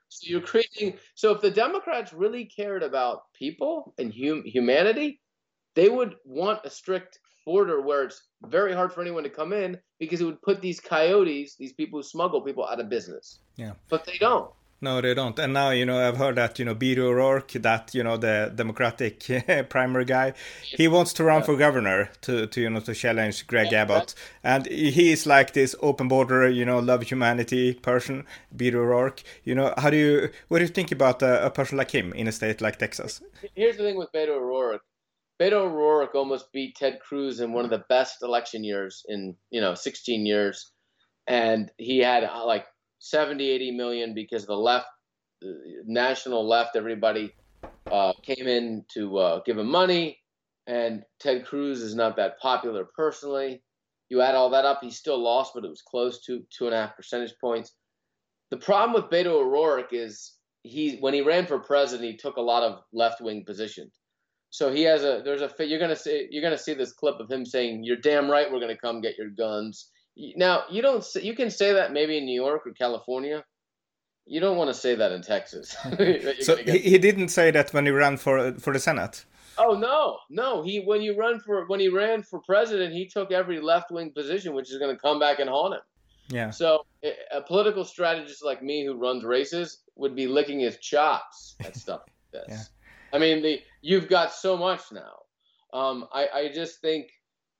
So 0.09 0.29
you're 0.29 0.41
creating. 0.41 0.97
So 1.15 1.31
if 1.33 1.41
the 1.41 1.51
Democrats 1.51 2.13
really 2.13 2.45
cared 2.45 2.83
about 2.83 3.31
people 3.33 3.93
and 3.97 4.13
hum, 4.13 4.43
humanity, 4.45 5.21
they 5.75 5.89
would 5.89 6.15
want 6.25 6.65
a 6.65 6.69
strict 6.69 7.19
border 7.45 7.81
where 7.81 8.03
it's 8.03 8.23
very 8.45 8.73
hard 8.73 8.91
for 8.91 9.01
anyone 9.01 9.23
to 9.23 9.29
come 9.29 9.53
in 9.53 9.79
because 9.99 10.21
it 10.21 10.25
would 10.25 10.41
put 10.41 10.61
these 10.61 10.79
coyotes, 10.79 11.55
these 11.55 11.73
people 11.73 11.99
who 11.99 12.03
smuggle 12.03 12.41
people, 12.41 12.65
out 12.65 12.79
of 12.79 12.89
business. 12.89 13.39
Yeah. 13.55 13.73
But 13.89 14.05
they 14.05 14.17
don't. 14.17 14.51
No, 14.79 15.01
they 15.01 15.15
don't. 15.15 15.37
And 15.39 15.53
now, 15.53 15.71
you 15.71 15.87
know, 15.87 16.07
I've 16.07 16.17
heard 16.17 16.35
that, 16.35 16.59
you 16.59 16.65
know, 16.65 16.75
Beto 16.75 16.99
O'Rourke, 16.99 17.53
that, 17.53 17.95
you 17.95 18.03
know, 18.03 18.15
the 18.15 18.51
Democratic 18.53 19.25
primary 19.69 20.05
guy, 20.05 20.33
he 20.63 20.87
wants 20.87 21.13
to 21.13 21.23
run 21.23 21.41
yeah. 21.41 21.45
for 21.47 21.57
governor 21.57 22.11
to, 22.21 22.45
to, 22.45 22.61
you 22.61 22.69
know, 22.69 22.79
to 22.81 22.93
challenge 22.93 23.47
Greg 23.47 23.71
yeah, 23.71 23.81
Abbott. 23.81 24.13
And 24.43 24.67
he 24.67 25.11
is 25.11 25.25
like 25.25 25.53
this 25.53 25.75
open 25.81 26.07
border, 26.07 26.47
you 26.47 26.63
know, 26.63 26.77
love 26.77 27.01
humanity 27.01 27.73
person, 27.73 28.25
Beto 28.55 28.75
O'Rourke. 28.75 29.23
You 29.43 29.55
know, 29.55 29.73
how 29.77 29.89
do 29.89 29.97
you, 29.97 30.29
what 30.47 30.59
do 30.59 30.65
you 30.65 30.71
think 30.71 30.91
about 30.91 31.23
a, 31.23 31.47
a 31.47 31.49
person 31.49 31.77
like 31.77 31.89
him 31.89 32.13
in 32.13 32.27
a 32.27 32.31
state 32.31 32.61
like 32.61 32.77
Texas? 32.77 33.21
Here's 33.55 33.77
the 33.77 33.83
thing 33.83 33.97
with 33.97 34.11
Beto 34.11 34.37
O'Rourke. 34.37 34.83
Beto 35.39 35.53
O'Rourke 35.53 36.13
almost 36.13 36.51
beat 36.51 36.75
Ted 36.75 36.99
Cruz 36.99 37.39
in 37.39 37.51
one 37.51 37.65
of 37.65 37.71
the 37.71 37.83
best 37.89 38.21
election 38.21 38.63
years 38.63 39.03
in, 39.07 39.35
you 39.49 39.61
know, 39.61 39.73
16 39.73 40.25
years. 40.27 40.71
And 41.25 41.71
he 41.77 41.97
had 41.97 42.23
uh, 42.23 42.45
like 42.45 42.65
70, 42.99 43.49
80 43.49 43.71
million 43.71 44.13
because 44.13 44.45
the 44.45 44.55
left, 44.55 44.87
the 45.41 45.83
national 45.85 46.47
left, 46.47 46.75
everybody 46.75 47.33
uh, 47.91 48.13
came 48.23 48.47
in 48.47 48.85
to 48.93 49.17
uh, 49.17 49.41
give 49.45 49.57
him 49.57 49.69
money. 49.69 50.19
And 50.67 51.03
Ted 51.19 51.45
Cruz 51.45 51.81
is 51.81 51.95
not 51.95 52.17
that 52.17 52.39
popular 52.39 52.85
personally. 52.95 53.63
You 54.09 54.21
add 54.21 54.35
all 54.35 54.49
that 54.51 54.65
up, 54.65 54.79
he 54.81 54.91
still 54.91 55.21
lost, 55.21 55.53
but 55.53 55.65
it 55.65 55.69
was 55.69 55.81
close 55.81 56.23
to 56.25 56.43
two 56.49 56.65
and 56.65 56.73
a 56.73 56.77
half 56.81 56.95
percentage 56.95 57.33
points. 57.39 57.73
The 58.51 58.57
problem 58.57 58.93
with 58.93 59.11
Beto 59.11 59.27
O'Rourke 59.27 59.93
is 59.93 60.33
he 60.63 60.97
when 60.97 61.13
he 61.13 61.21
ran 61.21 61.45
for 61.45 61.59
president, 61.59 62.09
he 62.09 62.17
took 62.17 62.37
a 62.37 62.41
lot 62.41 62.63
of 62.63 62.81
left 62.93 63.21
wing 63.21 63.43
positions. 63.45 63.99
So 64.49 64.71
he 64.71 64.83
has 64.83 65.03
a 65.03 65.21
there's 65.23 65.41
a 65.41 65.51
you're 65.65 65.79
gonna 65.79 65.95
see 65.95 66.27
you're 66.31 66.41
gonna 66.43 66.57
see 66.57 66.73
this 66.73 66.93
clip 66.93 67.19
of 67.19 67.29
him 67.29 67.45
saying, 67.45 67.83
"You're 67.83 67.97
damn 67.97 68.29
right, 68.29 68.51
we're 68.51 68.61
gonna 68.61 68.77
come 68.77 69.01
get 69.01 69.17
your 69.17 69.29
guns." 69.29 69.91
Now 70.35 70.63
you 70.69 70.81
don't. 70.81 71.05
You 71.21 71.35
can 71.35 71.51
say 71.51 71.73
that 71.73 71.91
maybe 71.91 72.17
in 72.17 72.25
New 72.25 72.39
York 72.39 72.65
or 72.65 72.71
California. 72.73 73.43
You 74.29 74.41
don't 74.41 74.57
want 74.57 74.69
to 74.69 74.73
say 74.73 74.93
that 74.95 75.13
in 75.13 75.21
Texas. 75.21 75.69
so 76.41 76.57
he, 76.57 76.79
he 76.79 76.97
didn't 76.97 77.29
say 77.29 77.49
that 77.51 77.73
when 77.73 77.85
he 77.85 77.91
ran 77.91 78.17
for 78.17 78.53
for 78.53 78.73
the 78.73 78.79
Senate. 78.79 79.25
Oh 79.57 79.73
no, 79.73 80.17
no. 80.29 80.63
He 80.63 80.79
when 80.79 81.01
you 81.01 81.17
run 81.17 81.39
for 81.39 81.65
when 81.67 81.79
he 81.79 81.87
ran 81.87 82.23
for 82.23 82.41
president, 82.41 82.93
he 82.93 83.07
took 83.07 83.31
every 83.31 83.61
left 83.61 83.91
wing 83.91 84.11
position, 84.11 84.53
which 84.53 84.71
is 84.71 84.77
going 84.79 84.93
to 84.93 85.01
come 85.01 85.19
back 85.19 85.39
and 85.39 85.49
haunt 85.49 85.75
him. 85.75 85.81
Yeah. 86.29 86.49
So 86.49 86.85
a 87.31 87.41
political 87.41 87.85
strategist 87.85 88.43
like 88.43 88.61
me 88.61 88.85
who 88.85 88.95
runs 88.95 89.23
races 89.23 89.83
would 89.95 90.15
be 90.15 90.27
licking 90.27 90.59
his 90.59 90.77
chops 90.77 91.55
at 91.63 91.75
stuff 91.83 92.01
like 92.05 92.47
this. 92.47 92.57
Yeah. 92.57 93.17
I 93.17 93.19
mean, 93.19 93.41
the 93.41 93.61
you've 93.81 94.09
got 94.09 94.33
so 94.33 94.57
much 94.57 94.81
now. 94.91 95.13
Um, 95.73 96.05
I, 96.13 96.27
I 96.27 96.51
just 96.53 96.81
think 96.81 97.07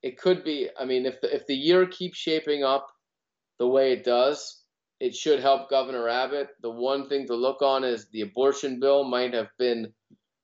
it 0.03 0.17
could 0.17 0.43
be. 0.43 0.69
I 0.79 0.85
mean, 0.85 1.05
if 1.05 1.21
the, 1.21 1.33
if 1.33 1.47
the 1.47 1.55
year 1.55 1.85
keeps 1.87 2.17
shaping 2.17 2.63
up 2.63 2.87
the 3.59 3.67
way 3.67 3.93
it 3.93 4.03
does, 4.03 4.63
it 4.99 5.15
should 5.15 5.39
help 5.39 5.69
Governor 5.69 6.07
Abbott. 6.07 6.49
The 6.61 6.71
one 6.71 7.07
thing 7.07 7.27
to 7.27 7.35
look 7.35 7.61
on 7.61 7.83
is 7.83 8.07
the 8.11 8.21
abortion 8.21 8.79
bill 8.79 9.03
might 9.03 9.33
have 9.33 9.49
been 9.59 9.93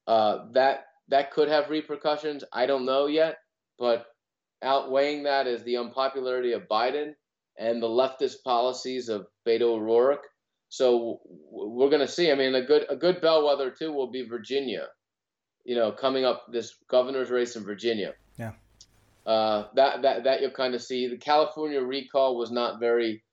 uh, 0.07 0.45
that 0.53 0.85
that 1.09 1.31
could 1.31 1.49
have 1.49 1.69
repercussions. 1.69 2.43
I 2.53 2.65
don't 2.65 2.85
know 2.85 3.07
yet, 3.07 3.37
but 3.77 4.05
outweighing 4.63 5.23
that 5.23 5.47
is 5.47 5.63
the 5.63 5.77
unpopularity 5.77 6.53
of 6.53 6.67
Biden 6.69 7.13
and 7.57 7.81
the 7.81 7.87
leftist 7.87 8.43
policies 8.43 9.09
of 9.09 9.27
Beto 9.47 9.75
O'Rourke. 9.75 10.25
So 10.69 11.19
we're 11.51 11.89
going 11.89 12.05
to 12.05 12.07
see. 12.07 12.31
I 12.31 12.35
mean, 12.35 12.55
a 12.55 12.65
good 12.65 12.85
a 12.89 12.95
good 12.95 13.21
bellwether 13.21 13.71
too 13.71 13.91
will 13.91 14.11
be 14.11 14.27
Virginia. 14.27 14.87
You 15.65 15.75
know, 15.75 15.91
coming 15.91 16.25
up 16.25 16.45
this 16.51 16.75
governor's 16.89 17.29
race 17.29 17.55
in 17.55 17.63
Virginia. 17.63 18.13
Uh, 19.25 19.67
that 19.75 20.01
that 20.01 20.23
that 20.25 20.41
you'll 20.41 20.51
kind 20.51 20.75
of 20.75 20.81
see. 20.81 21.07
The 21.07 21.17
California 21.17 21.81
recall 21.81 22.37
was 22.37 22.51
not 22.51 22.79
very. 22.79 23.23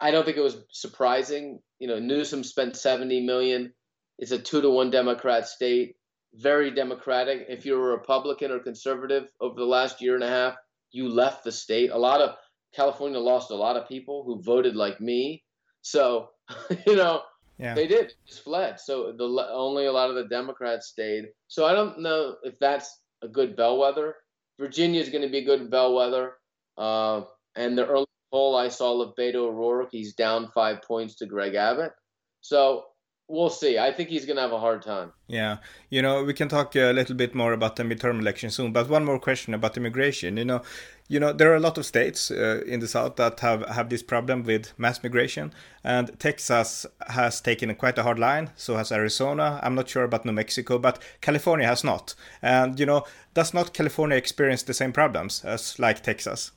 I 0.00 0.10
don't 0.10 0.24
think 0.24 0.36
it 0.36 0.42
was 0.42 0.58
surprising. 0.70 1.60
You 1.78 1.88
know, 1.88 1.98
Newsom 1.98 2.42
spent 2.44 2.76
seventy 2.76 3.24
million. 3.24 3.72
It's 4.18 4.32
a 4.32 4.38
two 4.38 4.60
to 4.60 4.70
one 4.70 4.90
Democrat 4.90 5.46
state, 5.48 5.96
very 6.34 6.70
Democratic. 6.72 7.46
If 7.48 7.64
you're 7.64 7.90
a 7.92 7.96
Republican 7.96 8.50
or 8.50 8.58
conservative 8.58 9.28
over 9.40 9.54
the 9.56 9.66
last 9.66 10.00
year 10.00 10.14
and 10.14 10.24
a 10.24 10.28
half, 10.28 10.56
you 10.90 11.08
left 11.08 11.44
the 11.44 11.52
state. 11.52 11.90
A 11.90 11.98
lot 11.98 12.20
of 12.20 12.36
California 12.74 13.18
lost 13.18 13.50
a 13.50 13.56
lot 13.56 13.76
of 13.76 13.88
people 13.88 14.24
who 14.24 14.42
voted 14.42 14.74
like 14.74 15.00
me. 15.00 15.44
So, 15.82 16.30
you 16.86 16.96
know, 16.96 17.22
yeah. 17.58 17.74
they 17.74 17.86
did 17.86 18.12
just 18.26 18.44
fled. 18.44 18.80
So 18.80 19.12
the 19.16 19.48
only 19.52 19.86
a 19.86 19.92
lot 19.92 20.10
of 20.10 20.16
the 20.16 20.28
Democrats 20.28 20.88
stayed. 20.88 21.26
So 21.48 21.66
I 21.66 21.72
don't 21.72 22.00
know 22.00 22.36
if 22.42 22.58
that's 22.58 23.00
a 23.22 23.28
good 23.28 23.56
bellwether. 23.56 24.16
Virginia 24.58 25.00
is 25.00 25.08
going 25.08 25.22
to 25.22 25.28
be 25.28 25.38
a 25.38 25.44
good 25.44 25.70
bellwether. 25.70 26.34
Uh, 26.76 27.22
and 27.56 27.76
the 27.76 27.86
early 27.86 28.06
poll 28.32 28.56
I 28.56 28.68
saw 28.68 29.00
of 29.00 29.14
Beto 29.16 29.36
O'Rourke, 29.36 29.90
he's 29.92 30.14
down 30.14 30.50
five 30.54 30.82
points 30.82 31.16
to 31.16 31.26
Greg 31.26 31.54
Abbott. 31.54 31.92
So 32.40 32.84
we'll 33.28 33.50
see. 33.50 33.78
I 33.78 33.92
think 33.92 34.08
he's 34.08 34.26
going 34.26 34.36
to 34.36 34.42
have 34.42 34.52
a 34.52 34.60
hard 34.60 34.82
time. 34.82 35.12
Yeah. 35.28 35.58
You 35.90 36.02
know, 36.02 36.24
we 36.24 36.34
can 36.34 36.48
talk 36.48 36.76
a 36.76 36.92
little 36.92 37.16
bit 37.16 37.34
more 37.34 37.52
about 37.52 37.76
the 37.76 37.82
midterm 37.82 38.20
election 38.20 38.50
soon, 38.50 38.72
but 38.72 38.88
one 38.88 39.04
more 39.04 39.18
question 39.18 39.54
about 39.54 39.76
immigration. 39.76 40.36
You 40.36 40.44
know, 40.44 40.62
you 41.08 41.20
know 41.20 41.32
there 41.32 41.52
are 41.52 41.56
a 41.56 41.60
lot 41.60 41.76
of 41.76 41.84
states 41.84 42.30
uh, 42.30 42.62
in 42.66 42.80
the 42.80 42.88
south 42.88 43.16
that 43.16 43.40
have 43.40 43.66
have 43.68 43.88
this 43.88 44.02
problem 44.02 44.42
with 44.42 44.72
mass 44.78 45.02
migration 45.02 45.52
and 45.82 46.18
Texas 46.18 46.86
has 47.08 47.40
taken 47.40 47.74
quite 47.74 47.98
a 47.98 48.02
hard 48.02 48.18
line 48.18 48.50
so 48.56 48.76
has 48.76 48.90
Arizona 48.90 49.60
I'm 49.62 49.74
not 49.74 49.88
sure 49.88 50.04
about 50.04 50.24
New 50.24 50.32
Mexico 50.32 50.78
but 50.78 51.02
California 51.20 51.66
has 51.66 51.84
not 51.84 52.14
and 52.40 52.80
you 52.80 52.86
know 52.86 53.04
does 53.34 53.52
not 53.52 53.74
California 53.74 54.16
experience 54.16 54.62
the 54.62 54.74
same 54.74 54.92
problems 54.92 55.44
as 55.44 55.78
like 55.78 56.02
Texas 56.02 56.52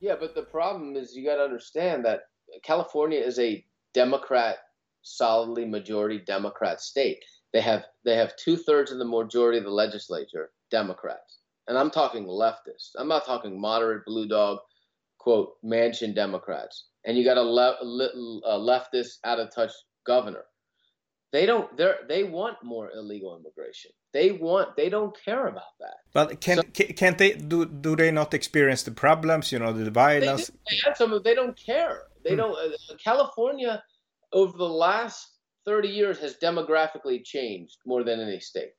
yeah 0.00 0.14
but 0.18 0.34
the 0.34 0.42
problem 0.42 0.94
is 0.94 1.16
you 1.16 1.24
got 1.24 1.36
to 1.36 1.44
understand 1.44 2.04
that 2.04 2.20
California 2.62 3.18
is 3.18 3.38
a 3.40 3.64
democrat 3.92 4.58
solidly 5.02 5.64
majority 5.64 6.18
Democrat 6.18 6.80
state. 6.80 7.24
They 7.52 7.60
have 7.60 7.84
they 8.04 8.16
have 8.16 8.36
two 8.36 8.56
thirds 8.56 8.92
of 8.92 8.98
the 8.98 9.04
majority 9.04 9.58
of 9.58 9.64
the 9.64 9.70
legislature 9.70 10.50
Democrats, 10.70 11.38
and 11.66 11.76
I'm 11.76 11.90
talking 11.90 12.26
leftists. 12.26 12.90
I'm 12.96 13.08
not 13.08 13.26
talking 13.26 13.60
moderate 13.60 14.04
blue 14.06 14.28
dog, 14.28 14.58
quote 15.18 15.54
Manchin 15.64 16.14
Democrats. 16.14 16.86
And 17.04 17.16
you 17.16 17.24
got 17.24 17.38
a, 17.38 17.42
le- 17.42 17.78
a 18.44 18.58
leftist 18.58 19.18
out 19.24 19.40
of 19.40 19.54
touch 19.54 19.72
governor. 20.06 20.44
They 21.32 21.46
don't. 21.46 21.76
They 21.76 21.92
they 22.08 22.24
want 22.24 22.56
more 22.62 22.90
illegal 22.92 23.36
immigration. 23.38 23.92
They 24.12 24.32
want. 24.32 24.76
They 24.76 24.88
don't 24.88 25.16
care 25.24 25.46
about 25.46 25.78
that. 25.78 25.98
But 26.12 26.40
can 26.40 26.56
so, 26.56 26.62
can't 26.64 27.18
they 27.18 27.34
do? 27.34 27.66
Do 27.66 27.94
they 27.94 28.10
not 28.10 28.34
experience 28.34 28.82
the 28.82 28.90
problems? 28.90 29.52
You 29.52 29.60
know, 29.60 29.72
the 29.72 29.90
violence. 29.90 30.48
They, 30.48 30.54
they 30.70 30.80
have 30.84 30.96
some. 30.96 31.20
They 31.22 31.34
don't 31.34 31.56
care. 31.56 32.02
They 32.24 32.30
hmm. 32.30 32.38
don't. 32.38 32.52
Uh, 32.52 32.96
California 33.02 33.82
over 34.32 34.56
the 34.56 34.64
last 34.68 35.26
30 35.66 35.88
years 35.88 36.18
has 36.18 36.36
demographically 36.42 37.22
changed 37.24 37.76
more 37.86 38.04
than 38.04 38.20
any 38.20 38.40
state. 38.40 38.72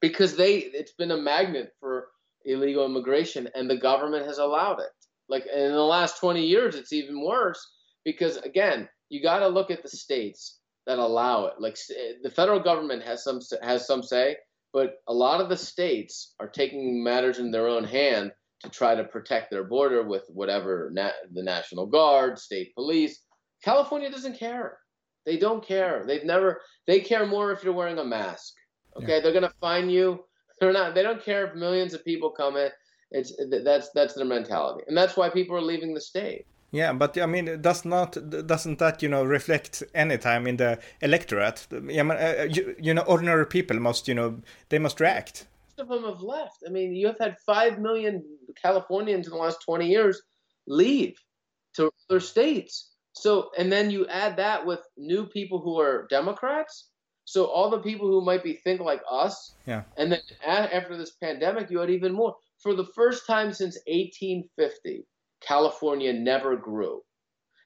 Because 0.00 0.36
they 0.36 0.58
it's 0.58 0.92
been 0.92 1.12
a 1.12 1.16
magnet 1.16 1.72
for 1.80 2.08
illegal 2.44 2.84
immigration 2.84 3.48
and 3.54 3.70
the 3.70 3.76
government 3.76 4.26
has 4.26 4.38
allowed 4.38 4.80
it. 4.80 4.90
Like 5.28 5.46
in 5.46 5.72
the 5.72 5.80
last 5.80 6.20
20 6.20 6.44
years 6.44 6.74
it's 6.74 6.92
even 6.92 7.24
worse 7.24 7.64
because 8.04 8.36
again 8.38 8.88
you 9.08 9.22
got 9.22 9.38
to 9.38 9.48
look 9.48 9.70
at 9.70 9.82
the 9.82 9.88
states 9.88 10.58
that 10.86 10.98
allow 10.98 11.46
it. 11.46 11.54
Like 11.58 11.78
eh, 11.90 12.14
the 12.22 12.30
federal 12.30 12.60
government 12.60 13.02
has 13.04 13.24
some 13.24 13.40
has 13.62 13.86
some 13.86 14.02
say 14.02 14.36
but 14.74 14.96
a 15.06 15.14
lot 15.14 15.40
of 15.40 15.48
the 15.48 15.56
states 15.56 16.34
are 16.40 16.48
taking 16.48 17.02
matters 17.02 17.38
in 17.38 17.50
their 17.50 17.68
own 17.68 17.84
hand 17.84 18.32
to 18.60 18.68
try 18.68 18.94
to 18.94 19.04
protect 19.04 19.50
their 19.50 19.64
border 19.64 20.02
with 20.02 20.24
whatever 20.28 20.90
na- 20.92 21.10
the 21.32 21.42
national 21.42 21.86
guard 21.86 22.38
state 22.38 22.74
police 22.74 23.20
California 23.64 24.10
doesn't 24.10 24.38
care. 24.38 24.78
They 25.24 25.38
don't 25.38 25.66
care. 25.66 26.04
They've 26.06 26.24
never. 26.24 26.60
They 26.86 27.00
care 27.00 27.26
more 27.26 27.50
if 27.52 27.64
you're 27.64 27.72
wearing 27.72 27.98
a 27.98 28.04
mask. 28.04 28.52
Okay, 28.96 29.14
yeah. 29.14 29.20
they're 29.20 29.32
gonna 29.32 29.52
fine 29.60 29.88
you. 29.88 30.24
They're 30.60 30.72
not. 30.72 30.94
They 30.94 31.02
don't 31.02 31.24
care 31.24 31.46
if 31.46 31.54
millions 31.54 31.94
of 31.94 32.04
people 32.04 32.30
come 32.30 32.56
in. 32.56 32.70
It's 33.10 33.32
that's 33.64 33.90
that's 33.94 34.14
their 34.14 34.26
mentality, 34.26 34.84
and 34.86 34.96
that's 34.96 35.16
why 35.16 35.30
people 35.30 35.56
are 35.56 35.62
leaving 35.62 35.94
the 35.94 36.00
state. 36.00 36.44
Yeah, 36.72 36.92
but 36.92 37.16
I 37.16 37.26
mean, 37.26 37.62
does 37.62 37.84
not 37.84 38.18
doesn't 38.46 38.78
that 38.80 39.02
you 39.02 39.08
know 39.08 39.24
reflect 39.24 39.82
any 39.94 40.18
time 40.18 40.46
in 40.46 40.56
the 40.56 40.78
electorate? 41.00 41.66
I 41.72 41.80
mean, 41.80 42.10
uh, 42.10 42.46
you, 42.50 42.74
you 42.78 42.92
know, 42.92 43.02
ordinary 43.02 43.46
people 43.46 43.78
must 43.80 44.08
you 44.08 44.14
know 44.14 44.42
they 44.68 44.78
must 44.78 45.00
react. 45.00 45.46
Most 45.78 45.80
of 45.80 45.88
them 45.88 46.04
have 46.04 46.20
left. 46.20 46.58
I 46.66 46.70
mean, 46.70 46.94
you 46.94 47.06
have 47.06 47.18
had 47.18 47.36
five 47.46 47.78
million 47.78 48.22
Californians 48.60 49.26
in 49.26 49.32
the 49.32 49.38
last 49.38 49.58
twenty 49.64 49.88
years 49.88 50.20
leave 50.66 51.14
to 51.76 51.90
other 52.10 52.20
states. 52.20 52.93
So, 53.14 53.50
and 53.56 53.72
then 53.72 53.90
you 53.90 54.06
add 54.08 54.36
that 54.36 54.66
with 54.66 54.80
new 54.96 55.26
people 55.26 55.60
who 55.60 55.80
are 55.80 56.06
Democrats. 56.10 56.88
So 57.24 57.46
all 57.46 57.70
the 57.70 57.78
people 57.78 58.06
who 58.06 58.20
might 58.20 58.44
be 58.44 58.54
think 58.54 58.80
like 58.80 59.00
us. 59.10 59.54
Yeah. 59.66 59.84
And 59.96 60.12
then 60.12 60.20
after 60.46 60.96
this 60.96 61.12
pandemic, 61.12 61.70
you 61.70 61.78
had 61.78 61.90
even 61.90 62.12
more. 62.12 62.36
For 62.58 62.74
the 62.74 62.86
first 62.94 63.26
time 63.26 63.52
since 63.52 63.78
1850, 63.86 65.06
California 65.40 66.12
never 66.12 66.56
grew. 66.56 67.02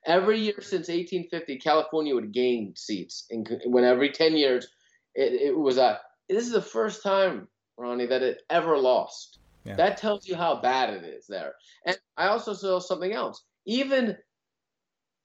Every 0.07 0.39
year 0.39 0.61
since 0.61 0.89
1850, 0.89 1.59
California 1.59 2.15
would 2.15 2.33
gain 2.33 2.75
seats. 2.77 3.27
In, 3.31 3.45
when 3.67 3.85
every 3.85 4.11
10 4.11 4.37
years, 4.37 4.69
it, 5.15 5.33
it 5.33 5.59
was 5.59 5.79
a. 5.79 5.99
This 6.29 6.47
is 6.47 6.53
the 6.53 6.63
first 6.63 7.03
time, 7.03 7.49
Ronnie, 7.77 8.07
that 8.07 8.23
it 8.23 8.43
ever 8.51 8.77
lost. 8.79 9.39
Yeah. 9.65 9.77
That 9.77 9.97
tells 9.97 10.29
you 10.29 10.37
how 10.37 10.61
bad 10.61 10.91
it 10.91 11.05
is 11.05 11.27
there. 11.27 11.55
And 11.85 11.99
I 12.17 12.29
also 12.29 12.53
saw 12.53 12.79
something 12.79 13.13
else. 13.13 13.43
Even 13.67 14.17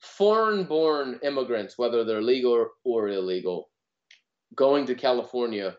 foreign 0.04 0.66
born 0.66 1.20
immigrants, 1.24 1.78
whether 1.78 2.04
they're 2.04 2.22
legal 2.22 2.68
or 2.84 3.08
illegal, 3.08 3.70
going 4.54 4.86
to 4.86 4.96
California 4.96 5.76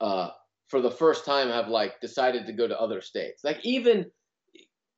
uh, 0.00 0.28
for 0.68 0.80
the 0.80 0.90
first 0.90 1.24
time 1.24 1.48
have 1.48 1.68
like 1.68 2.00
decided 2.00 2.46
to 2.46 2.52
go 2.52 2.68
to 2.68 2.78
other 2.78 3.00
states. 3.00 3.42
Like 3.42 3.58
even 3.64 4.10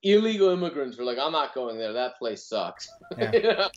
illegal 0.02 0.50
immigrants 0.50 0.99
are 0.99 1.04
like, 1.04 1.18
I'm 1.18 1.32
not 1.32 1.54
going 1.54 1.78
there. 1.78 1.92
That 1.92 2.18
place 2.18 2.47
sucks. 2.47 2.88
Yeah. 3.18 3.30
you 3.32 3.42
know? 3.42 3.68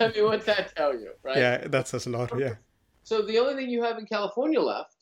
I 0.00 0.08
mean, 0.12 0.24
what's 0.24 0.46
that 0.46 0.74
tell 0.76 0.92
you, 0.92 1.12
right? 1.22 1.38
Yeah, 1.38 1.68
that 1.68 1.88
says 1.88 2.06
a 2.06 2.10
lot. 2.10 2.32
Yeah. 2.38 2.54
So 3.02 3.22
the 3.22 3.38
only 3.38 3.54
thing 3.54 3.70
you 3.70 3.82
have 3.82 3.98
in 3.98 4.06
California 4.06 4.60
left, 4.60 4.96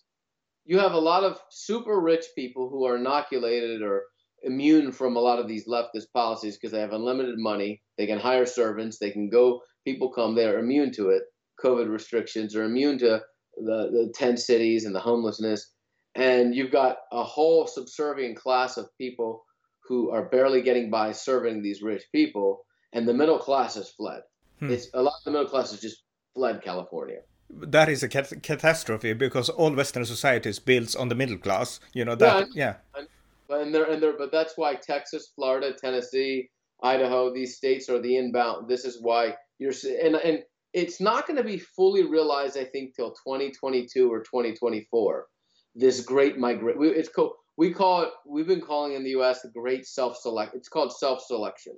you 0.64 0.78
have 0.78 0.92
a 0.92 0.99
lot 0.99 1.25
of 1.25 1.40
super 1.50 2.00
rich 2.00 2.26
people 2.35 2.68
who 2.68 2.85
are 2.85 2.97
inoculated 2.97 3.82
or 3.82 4.04
immune 4.42 4.92
from 4.92 5.16
a 5.16 5.21
lot 5.21 5.38
of 5.38 5.49
these 5.49 5.66
leftist 5.66 6.12
policies 6.14 6.57
because 6.57 6.73
they 6.73 6.80
have 6.80 6.92
unlimited 6.92 7.38
money. 7.38 7.83
They 7.97 8.07
can 8.07 8.18
hire 8.18 8.47
servants. 8.47 8.99
They 8.99 9.11
can 9.11 9.28
go. 9.28 9.61
People 9.85 10.11
come. 10.11 10.35
They 10.35 10.47
are 10.47 10.59
immune 10.59 10.92
to 10.92 11.11
it. 11.11 11.23
COVID 11.62 11.88
restrictions 11.88 12.54
are 12.54 12.64
immune 12.64 12.99
to 12.99 13.21
the 13.57 13.90
the 13.90 14.12
tent 14.14 14.38
cities 14.38 14.85
and 14.85 14.95
the 14.95 15.00
homelessness. 15.00 15.73
And 16.14 16.54
you've 16.54 16.73
got 16.73 16.99
a 17.12 17.23
whole 17.23 17.66
subservient 17.66 18.37
class 18.37 18.76
of 18.76 18.88
people 18.99 19.45
who 19.87 20.11
are 20.11 20.28
barely 20.28 20.62
getting 20.62 20.90
by 20.90 21.12
serving 21.12 21.62
these 21.62 21.83
rich 21.83 22.04
people, 22.12 22.64
and 22.92 23.07
the 23.07 23.14
middle 23.14 23.38
class 23.38 23.75
has 23.75 23.90
fled. 23.90 24.23
Hmm. 24.61 24.71
It's 24.71 24.88
a 24.95 25.02
lot 25.02 25.14
of 25.18 25.25
the 25.25 25.30
middle 25.30 25.49
class 25.49 25.71
has 25.71 25.80
just 25.80 26.02
fled 26.35 26.62
California 26.62 27.21
that 27.50 27.88
is 27.88 28.02
a 28.02 28.09
cat- 28.09 28.42
catastrophe 28.42 29.14
because 29.14 29.49
all 29.49 29.73
Western 29.73 30.04
societies 30.04 30.59
built 30.59 30.95
on 30.95 31.09
the 31.09 31.14
middle 31.14 31.38
class. 31.38 31.80
You 31.95 32.04
know 32.04 32.14
that, 32.16 32.49
yeah. 32.54 32.75
yeah 32.95 33.04
and 33.49 33.75
they're 33.75 33.85
and 33.90 34.02
they're 34.02 34.17
but 34.17 34.33
that's 34.33 34.55
why 34.57 34.75
Texas, 34.75 35.33
Florida, 35.35 35.73
Tennessee, 35.73 36.50
Idaho, 36.83 37.33
these 37.33 37.57
states 37.57 37.88
are 37.88 38.00
the 38.00 38.17
inbound. 38.17 38.69
This 38.69 38.85
is 38.85 39.00
why 39.00 39.35
you're 39.59 39.73
and 40.02 40.17
and 40.17 40.43
it's 40.75 41.00
not 41.00 41.26
going 41.26 41.38
to 41.38 41.45
be 41.45 41.59
fully 41.59 42.05
realized, 42.05 42.59
I 42.59 42.64
think, 42.64 42.95
till 42.95 43.11
2022 43.12 44.12
or 44.12 44.21
2024 44.21 45.26
this 45.75 46.00
great 46.00 46.38
migration. 46.38 46.83
It's 46.83 47.09
called 47.09 47.33
we 47.57 47.73
call 47.73 48.02
it. 48.02 48.11
We've 48.26 48.47
been 48.47 48.61
calling 48.61 48.95
in 48.95 49.02
the 49.02 49.11
U.S. 49.11 49.43
the 49.43 49.50
Great 49.50 49.87
Self-Select. 49.87 50.55
It's 50.55 50.69
called 50.69 50.93
self-selection. 50.93 51.75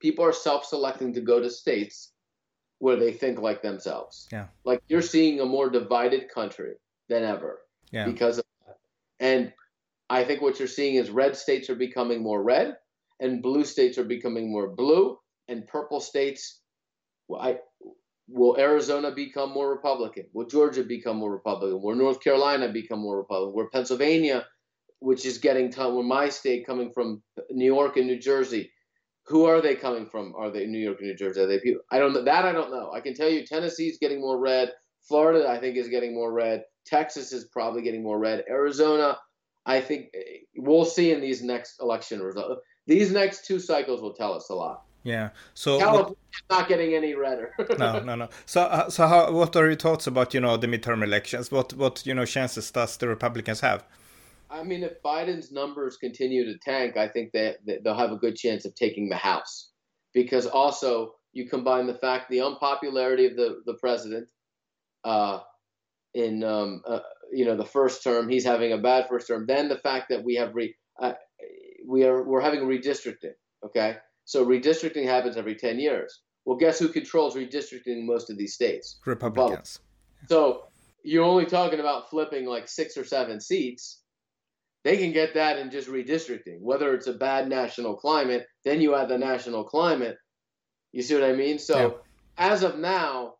People 0.00 0.24
are 0.24 0.32
self-selecting 0.32 1.12
to 1.14 1.20
go 1.20 1.40
to 1.40 1.48
states 1.48 2.12
where 2.78 2.96
they 2.96 3.12
think 3.12 3.38
like 3.38 3.62
themselves. 3.62 4.28
Yeah. 4.32 4.46
Like 4.64 4.82
you're 4.88 5.02
seeing 5.02 5.38
a 5.38 5.44
more 5.44 5.70
divided 5.70 6.28
country 6.28 6.74
than 7.08 7.22
ever 7.22 7.60
Yeah. 7.92 8.06
because 8.06 8.38
of 8.38 8.44
that. 8.66 8.78
And 9.20 9.52
I 10.12 10.24
think 10.24 10.42
what 10.42 10.58
you're 10.58 10.68
seeing 10.68 10.96
is 10.96 11.08
red 11.08 11.36
states 11.36 11.70
are 11.70 11.74
becoming 11.74 12.22
more 12.22 12.42
red, 12.42 12.76
and 13.18 13.42
blue 13.42 13.64
states 13.64 13.96
are 13.96 14.04
becoming 14.04 14.52
more 14.52 14.68
blue, 14.68 15.16
and 15.48 15.66
purple 15.66 16.00
states. 16.00 16.60
Well, 17.28 17.40
I, 17.40 17.56
will 18.28 18.58
Arizona 18.58 19.10
become 19.10 19.52
more 19.52 19.70
Republican? 19.70 20.26
Will 20.34 20.46
Georgia 20.46 20.84
become 20.84 21.16
more 21.16 21.32
Republican? 21.32 21.80
Will 21.82 21.96
North 21.96 22.22
Carolina 22.22 22.68
become 22.70 23.00
more 23.00 23.16
Republican? 23.16 23.54
Will 23.54 23.68
Pennsylvania, 23.72 24.44
which 24.98 25.24
is 25.24 25.38
getting 25.38 25.72
will 25.74 26.02
my 26.02 26.28
state 26.28 26.66
coming 26.66 26.92
from 26.92 27.22
New 27.50 27.64
York 27.64 27.96
and 27.96 28.06
New 28.06 28.18
Jersey, 28.18 28.70
who 29.24 29.46
are 29.46 29.62
they 29.62 29.74
coming 29.74 30.06
from? 30.06 30.34
Are 30.36 30.50
they 30.50 30.66
New 30.66 30.78
York 30.78 30.98
and 31.00 31.08
New 31.08 31.16
Jersey? 31.16 31.40
Are 31.40 31.46
they 31.46 31.58
people? 31.60 31.80
I 31.90 31.98
don't 31.98 32.12
know. 32.12 32.22
That 32.22 32.44
I 32.44 32.52
don't 32.52 32.70
know. 32.70 32.92
I 32.92 33.00
can 33.00 33.14
tell 33.14 33.30
you 33.30 33.46
Tennessee's 33.46 33.96
getting 33.98 34.20
more 34.20 34.38
red. 34.38 34.72
Florida, 35.08 35.48
I 35.48 35.58
think, 35.58 35.78
is 35.78 35.88
getting 35.88 36.14
more 36.14 36.32
red. 36.32 36.64
Texas 36.84 37.32
is 37.32 37.46
probably 37.46 37.80
getting 37.80 38.02
more 38.02 38.18
red. 38.18 38.44
Arizona, 38.50 39.16
I 39.64 39.80
think 39.80 40.12
we'll 40.56 40.84
see 40.84 41.12
in 41.12 41.20
these 41.20 41.42
next 41.42 41.80
election 41.80 42.20
results. 42.20 42.62
These 42.86 43.12
next 43.12 43.46
two 43.46 43.60
cycles 43.60 44.00
will 44.00 44.14
tell 44.14 44.34
us 44.34 44.48
a 44.50 44.54
lot. 44.54 44.82
Yeah. 45.04 45.30
So 45.54 45.78
California's 45.78 46.16
not 46.50 46.68
getting 46.68 46.94
any 46.94 47.14
redder. 47.14 47.52
no, 47.78 48.00
no, 48.00 48.14
no. 48.14 48.28
So, 48.46 48.62
uh, 48.62 48.88
so 48.88 49.06
how? 49.06 49.32
What 49.32 49.54
are 49.56 49.66
your 49.66 49.76
thoughts 49.76 50.06
about 50.06 50.32
you 50.34 50.40
know 50.40 50.56
the 50.56 50.66
midterm 50.66 51.02
elections? 51.02 51.50
What, 51.50 51.74
what 51.74 52.06
you 52.06 52.14
know 52.14 52.24
chances 52.24 52.70
does 52.70 52.96
the 52.96 53.08
Republicans 53.08 53.60
have? 53.60 53.84
I 54.50 54.62
mean, 54.62 54.82
if 54.82 55.02
Biden's 55.02 55.50
numbers 55.50 55.96
continue 55.96 56.44
to 56.44 56.58
tank, 56.58 56.96
I 56.96 57.08
think 57.08 57.32
that, 57.32 57.56
that 57.66 57.82
they'll 57.82 57.96
have 57.96 58.12
a 58.12 58.16
good 58.16 58.36
chance 58.36 58.66
of 58.66 58.74
taking 58.74 59.08
the 59.08 59.16
House, 59.16 59.70
because 60.12 60.46
also 60.46 61.14
you 61.32 61.48
combine 61.48 61.86
the 61.86 61.94
fact 61.94 62.28
the 62.28 62.42
unpopularity 62.42 63.26
of 63.26 63.36
the 63.36 63.62
the 63.66 63.74
president, 63.74 64.28
uh, 65.04 65.40
in 66.14 66.44
um, 66.44 66.82
uh, 66.86 67.00
you 67.32 67.44
know 67.44 67.56
the 67.56 67.64
first 67.64 68.02
term, 68.02 68.28
he's 68.28 68.44
having 68.44 68.72
a 68.72 68.78
bad 68.78 69.08
first 69.08 69.26
term. 69.26 69.46
Then 69.46 69.68
the 69.68 69.78
fact 69.78 70.08
that 70.10 70.24
we 70.24 70.34
have 70.36 70.54
re, 70.54 70.74
uh, 71.00 71.14
we 71.86 72.04
are 72.04 72.22
we're 72.22 72.40
having 72.40 72.60
redistricting. 72.60 73.32
Okay, 73.64 73.96
so 74.24 74.44
redistricting 74.44 75.04
happens 75.04 75.36
every 75.36 75.56
ten 75.56 75.78
years. 75.78 76.22
Well, 76.44 76.58
guess 76.58 76.78
who 76.78 76.88
controls 76.88 77.36
redistricting 77.36 77.86
in 77.98 78.06
most 78.06 78.30
of 78.30 78.36
these 78.36 78.54
states? 78.54 78.98
Republicans. 79.06 79.78
So 80.28 80.64
you're 81.04 81.24
only 81.24 81.46
talking 81.46 81.80
about 81.80 82.10
flipping 82.10 82.46
like 82.46 82.68
six 82.68 82.96
or 82.96 83.04
seven 83.04 83.40
seats. 83.40 84.00
They 84.84 84.96
can 84.96 85.12
get 85.12 85.34
that 85.34 85.58
in 85.58 85.70
just 85.70 85.88
redistricting. 85.88 86.60
Whether 86.60 86.94
it's 86.94 87.06
a 87.06 87.12
bad 87.12 87.48
national 87.48 87.94
climate, 87.94 88.46
then 88.64 88.80
you 88.80 88.96
add 88.96 89.08
the 89.08 89.18
national 89.18 89.64
climate. 89.64 90.16
You 90.90 91.02
see 91.02 91.14
what 91.14 91.24
I 91.24 91.32
mean? 91.32 91.60
So 91.60 91.78
Yeah. 91.78 91.90
as 92.36 92.64
of 92.64 92.78
now, 92.78 93.34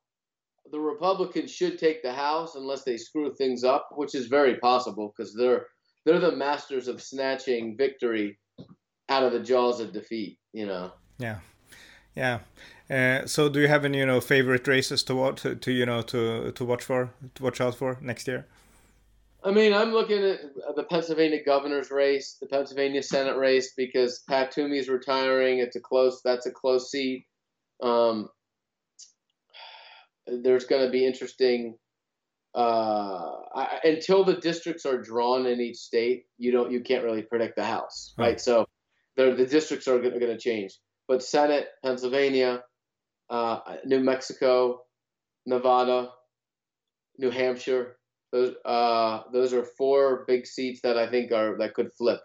the 0.71 0.81
Republicans 0.81 1.51
should 1.51 1.79
take 1.79 2.03
the 2.03 2.13
House 2.13 2.55
unless 2.55 2.85
they 2.85 2.97
screw 2.97 3.35
things 3.35 3.65
up, 3.65 3.89
which 3.93 4.15
is 4.15 4.27
very 4.27 4.57
possible 4.57 5.13
because 5.15 5.35
they're 5.35 5.67
they're 6.05 6.21
the 6.21 6.37
masters 6.37 6.89
of 6.89 7.03
snatching 7.03 7.77
victory 7.77 8.39
out 9.09 9.23
of 9.23 9.33
the 9.33 9.41
jaws 9.41 9.81
of 9.81 9.93
defeat. 9.93 10.39
You 10.53 10.67
know. 10.67 10.93
Yeah, 11.19 11.39
yeah. 12.15 12.41
Uh, 12.91 13.27
so, 13.27 13.49
do 13.49 13.61
you 13.61 13.69
have 13.69 13.85
any 13.85 13.99
you 13.99 14.07
know 14.07 14.21
favorite 14.21 14.67
races 14.69 15.03
to 15.05 15.15
watch 15.15 15.43
to, 15.43 15.55
to 15.57 15.73
you 15.73 15.87
know 15.87 16.03
to 16.03 16.53
to 16.53 16.65
watch 16.65 16.85
for 16.85 17.11
to 17.35 17.43
watch 17.43 17.61
out 17.61 17.75
for 17.75 17.99
next 18.01 18.29
year? 18.29 18.47
I 19.45 19.51
mean, 19.51 19.73
I'm 19.73 19.93
looking 19.93 20.23
at 20.23 20.77
the 20.77 20.85
Pennsylvania 20.85 21.41
governor's 21.45 21.91
race, 21.91 22.37
the 22.41 22.47
Pennsylvania 22.47 23.03
Senate 23.03 23.37
race, 23.37 23.73
because 23.77 24.23
Pat 24.29 24.53
Toomey's 24.53 24.89
retiring. 24.89 25.59
It's 25.59 25.75
a 25.75 25.81
close. 25.81 26.21
That's 26.25 26.47
a 26.47 26.53
close 26.53 26.91
seat. 26.91 27.27
Um, 27.83 28.29
there's 30.27 30.65
going 30.65 30.85
to 30.85 30.91
be 30.91 31.07
interesting. 31.07 31.77
Uh, 32.55 33.33
I, 33.55 33.81
until 33.85 34.25
the 34.25 34.37
districts 34.37 34.85
are 34.85 35.01
drawn 35.01 35.47
in 35.47 35.61
each 35.61 35.79
state, 35.79 36.25
you 36.39 36.53
don't, 36.53 36.71
you 36.71 36.83
can't 36.83 37.05
really 37.05 37.23
predict 37.23 37.57
the 37.57 37.65
House, 37.65 38.15
Huh. 38.19 38.25
right? 38.25 38.41
So, 38.41 38.67
the 39.17 39.35
the 39.35 39.47
districts 39.47 39.89
are 39.89 39.99
going 39.99 40.19
to 40.21 40.39
change. 40.39 40.79
But 41.09 41.23
Senate, 41.23 41.69
Pennsylvania, 41.85 42.63
uh, 43.31 43.61
New 43.85 44.01
Mexico, 44.01 44.83
Nevada, 45.47 46.11
New 47.19 47.31
Hampshire, 47.31 47.97
those 48.33 48.55
uh, 48.65 49.23
those 49.33 49.53
are 49.53 49.65
four 49.65 50.25
big 50.27 50.47
seats 50.47 50.81
that 50.83 50.97
I 50.97 51.11
think 51.11 51.33
are 51.33 51.59
that 51.59 51.75
could 51.75 51.93
flip 51.99 52.21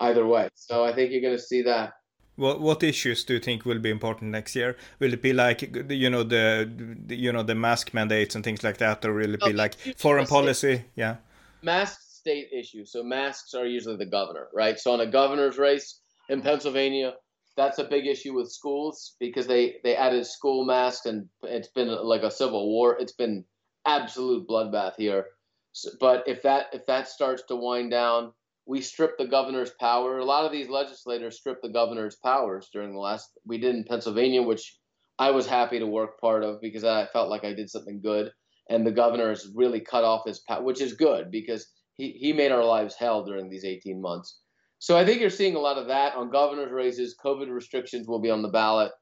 either 0.00 0.26
way. 0.26 0.48
So 0.54 0.84
I 0.84 0.94
think 0.94 1.12
you're 1.12 1.22
going 1.22 1.36
to 1.36 1.42
see 1.42 1.62
that. 1.62 1.92
What 2.40 2.60
what 2.60 2.82
issues 2.82 3.24
do 3.24 3.34
you 3.34 3.40
think 3.40 3.64
will 3.66 3.78
be 3.80 3.90
important 3.90 4.30
next 4.30 4.56
year? 4.56 4.76
Will 4.98 5.12
it 5.12 5.22
be 5.22 5.32
like 5.32 5.62
you 5.90 6.10
know 6.10 6.22
the, 6.22 6.70
the 7.06 7.16
you 7.16 7.32
know 7.32 7.42
the 7.42 7.54
mask 7.54 7.92
mandates 7.94 8.34
and 8.34 8.42
things 8.44 8.62
like 8.64 8.78
that, 8.78 9.04
or 9.04 9.12
will 9.14 9.34
it 9.34 9.42
be 9.42 9.52
No, 9.52 9.62
like 9.62 9.74
foreign 9.96 10.26
policy? 10.26 10.84
Yeah, 10.94 11.16
Mask 11.62 12.00
state 12.02 12.48
issue. 12.52 12.84
So 12.84 13.02
masks 13.02 13.54
are 13.54 13.66
usually 13.66 13.96
the 13.96 14.06
governor, 14.06 14.48
right? 14.54 14.78
So 14.78 14.92
on 14.92 15.00
a 15.00 15.06
governor's 15.06 15.58
race 15.58 16.00
in 16.28 16.42
Pennsylvania, 16.42 17.14
that's 17.56 17.78
a 17.78 17.84
big 17.84 18.06
issue 18.06 18.34
with 18.34 18.50
schools 18.52 19.16
because 19.20 19.46
they 19.46 19.76
they 19.84 19.96
added 19.96 20.26
school 20.26 20.64
masks 20.64 21.06
and 21.06 21.28
it's 21.42 21.68
been 21.68 21.88
like 21.88 22.22
a 22.22 22.30
civil 22.30 22.68
war. 22.70 22.96
It's 22.98 23.12
been 23.12 23.44
absolute 23.86 24.48
bloodbath 24.48 24.94
here. 24.96 25.26
So, 25.72 25.90
but 26.00 26.24
if 26.26 26.42
that 26.42 26.66
if 26.72 26.86
that 26.86 27.08
starts 27.08 27.42
to 27.48 27.56
wind 27.56 27.90
down, 27.90 28.32
we 28.70 28.80
strip 28.80 29.18
the 29.18 29.26
governor's 29.26 29.72
power. 29.80 30.18
A 30.18 30.24
lot 30.24 30.44
of 30.44 30.52
these 30.52 30.68
legislators 30.68 31.36
strip 31.36 31.60
the 31.60 31.68
governor's 31.68 32.14
powers 32.24 32.68
during 32.72 32.92
the 32.92 33.00
last. 33.00 33.28
We 33.44 33.58
did 33.58 33.74
in 33.74 33.82
Pennsylvania, 33.82 34.42
which 34.42 34.78
I 35.18 35.32
was 35.32 35.44
happy 35.44 35.80
to 35.80 35.86
work 35.88 36.20
part 36.20 36.44
of 36.44 36.60
because 36.60 36.84
I 36.84 37.08
felt 37.12 37.30
like 37.30 37.44
I 37.44 37.52
did 37.52 37.68
something 37.68 38.00
good. 38.00 38.30
And 38.68 38.86
the 38.86 38.92
governor 38.92 39.30
has 39.30 39.50
really 39.56 39.80
cut 39.80 40.04
off 40.04 40.22
his 40.24 40.38
power, 40.48 40.62
which 40.62 40.80
is 40.80 40.92
good 40.92 41.32
because 41.32 41.66
he, 41.96 42.12
he 42.12 42.32
made 42.32 42.52
our 42.52 42.64
lives 42.64 42.94
hell 42.94 43.24
during 43.24 43.50
these 43.50 43.64
18 43.64 44.00
months. 44.00 44.38
So 44.78 44.96
I 44.96 45.04
think 45.04 45.20
you're 45.20 45.30
seeing 45.30 45.56
a 45.56 45.60
lot 45.60 45.76
of 45.76 45.88
that 45.88 46.14
on 46.14 46.30
governor's 46.30 46.70
races. 46.70 47.16
COVID 47.24 47.52
restrictions 47.52 48.06
will 48.06 48.20
be 48.20 48.30
on 48.30 48.42
the 48.42 48.48
ballot, 48.48 48.92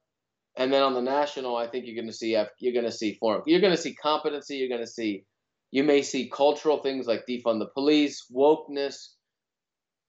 and 0.57 0.73
then 0.73 0.83
on 0.83 0.95
the 0.95 1.03
national, 1.03 1.57
I 1.57 1.69
think 1.69 1.85
you're 1.87 1.95
going 1.95 2.11
to 2.11 2.17
see 2.17 2.31
you're 2.59 2.73
going 2.73 2.87
to 2.87 2.91
see 2.91 3.19
foreign. 3.21 3.43
You're 3.45 3.61
going 3.61 3.77
to 3.77 3.83
see 3.83 3.95
competency. 3.95 4.57
You're 4.57 4.71
going 4.71 4.81
to 4.81 4.91
see 4.91 5.25
you 5.71 5.85
may 5.85 6.01
see 6.01 6.31
cultural 6.35 6.79
things 6.79 7.07
like 7.07 7.27
defund 7.29 7.59
the 7.59 7.69
police, 7.75 8.25
wokeness. 8.35 8.97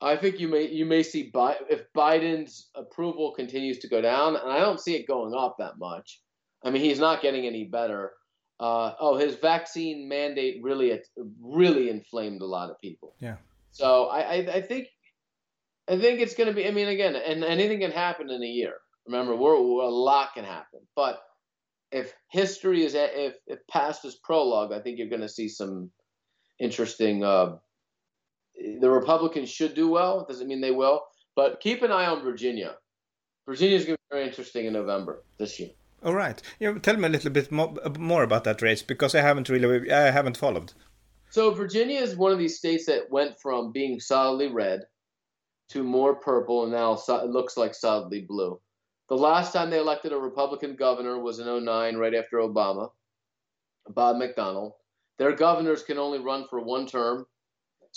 I 0.02 0.16
think 0.16 0.40
you 0.40 0.48
may 0.48 0.68
you 0.68 0.86
may 0.86 1.04
see 1.04 1.30
Bi- 1.34 1.58
if 1.70 1.84
Biden's 1.96 2.70
approval 2.76 3.34
continues 3.34 3.80
to 3.80 3.90
go 3.90 4.02
down, 4.02 4.36
and 4.36 4.50
I 4.50 4.60
don't 4.60 4.80
see 4.80 4.96
it 4.96 5.08
going 5.08 5.34
up 5.36 5.58
that 5.60 5.78
much. 5.78 6.22
I 6.64 6.70
mean, 6.70 6.82
he's 6.82 7.00
not 7.00 7.22
getting 7.22 7.46
any 7.46 7.66
better. 7.66 8.14
Uh, 8.60 8.94
oh, 9.00 9.18
his 9.18 9.36
vaccine 9.36 10.08
mandate 10.08 10.62
really 10.62 11.00
really 11.42 11.90
inflamed 11.90 12.42
a 12.42 12.46
lot 12.46 12.70
of 12.70 12.80
people. 12.80 13.16
Yeah. 13.20 13.36
So 13.72 14.06
I 14.08 14.20
I, 14.20 14.36
I 14.56 14.62
think 14.62 14.88
I 15.90 15.98
think 15.98 16.22
it's 16.22 16.36
going 16.36 16.48
to 16.48 16.54
be. 16.54 16.68
I 16.68 16.72
mean, 16.72 16.88
again, 16.88 17.16
and 17.16 17.44
anything 17.44 17.80
can 17.80 17.92
happen 17.92 18.30
in 18.30 18.44
a 18.44 18.48
year. 18.48 18.76
Remember, 19.06 19.36
we're, 19.36 19.60
we're 19.60 19.84
a 19.84 19.90
lot 19.90 20.34
can 20.36 20.46
happen. 20.46 20.82
But 20.96 21.20
if 21.92 22.14
history 22.32 22.86
is 22.86 22.94
if 22.96 23.36
if 23.48 23.60
past 23.68 24.06
is 24.06 24.16
prologue, 24.24 24.72
I 24.72 24.80
think 24.80 24.98
you're 24.98 25.10
going 25.10 25.22
to 25.22 25.30
see 25.30 25.50
some 25.50 25.92
interesting. 26.60 27.24
Uh, 27.24 27.58
the 28.82 28.90
Republicans 28.90 29.50
should 29.50 29.74
do 29.74 29.90
well. 29.90 30.26
Doesn't 30.28 30.48
mean 30.48 30.62
they 30.62 30.72
will, 30.72 31.04
but 31.36 31.60
keep 31.60 31.82
an 31.82 31.92
eye 31.92 32.06
on 32.06 32.22
Virginia. 32.24 32.76
Virginia 33.48 33.78
is 33.78 33.86
going 33.86 33.96
to 33.96 34.02
be 34.10 34.16
very 34.16 34.28
interesting 34.28 34.66
in 34.66 34.74
November 34.74 35.24
this 35.38 35.60
year. 35.60 35.70
all 36.04 36.14
right. 36.14 36.42
Yeah, 36.60 36.74
tell 36.80 36.98
me 36.98 37.06
a 37.08 37.10
little 37.10 37.32
bit 37.32 37.52
more, 37.52 37.74
more 37.98 38.24
about 38.24 38.44
that 38.44 38.62
race 38.62 38.82
because 38.84 39.16
I 39.16 39.22
haven't 39.22 39.50
really 39.50 39.92
I 39.92 40.12
haven't 40.12 40.38
followed. 40.38 40.74
So 41.32 41.52
Virginia 41.52 42.00
is 42.02 42.16
one 42.16 42.32
of 42.32 42.40
these 42.40 42.58
states 42.58 42.86
that 42.88 43.10
went 43.12 43.40
from 43.40 43.72
being 43.72 44.00
solidly 44.00 44.48
red 44.48 44.82
to 45.70 45.84
more 45.84 46.16
purple, 46.16 46.64
and 46.64 46.72
now 46.72 46.96
so- 46.96 47.24
it 47.24 47.30
looks 47.30 47.56
like 47.58 47.76
solidly 47.76 48.22
blue. 48.22 48.60
The 49.10 49.18
last 49.18 49.54
time 49.54 49.70
they 49.70 49.80
elected 49.80 50.12
a 50.14 50.18
Republican 50.18 50.76
governor 50.76 51.20
was 51.20 51.40
in 51.40 51.48
09, 51.48 51.98
right 51.98 52.14
after 52.16 52.38
Obama, 52.38 52.90
Bob 53.88 54.18
McDonnell. 54.18 54.74
Their 55.18 55.36
governors 55.36 55.84
can 55.84 55.98
only 55.98 56.20
run 56.20 56.46
for 56.48 56.60
one 56.60 56.86
term, 56.88 57.26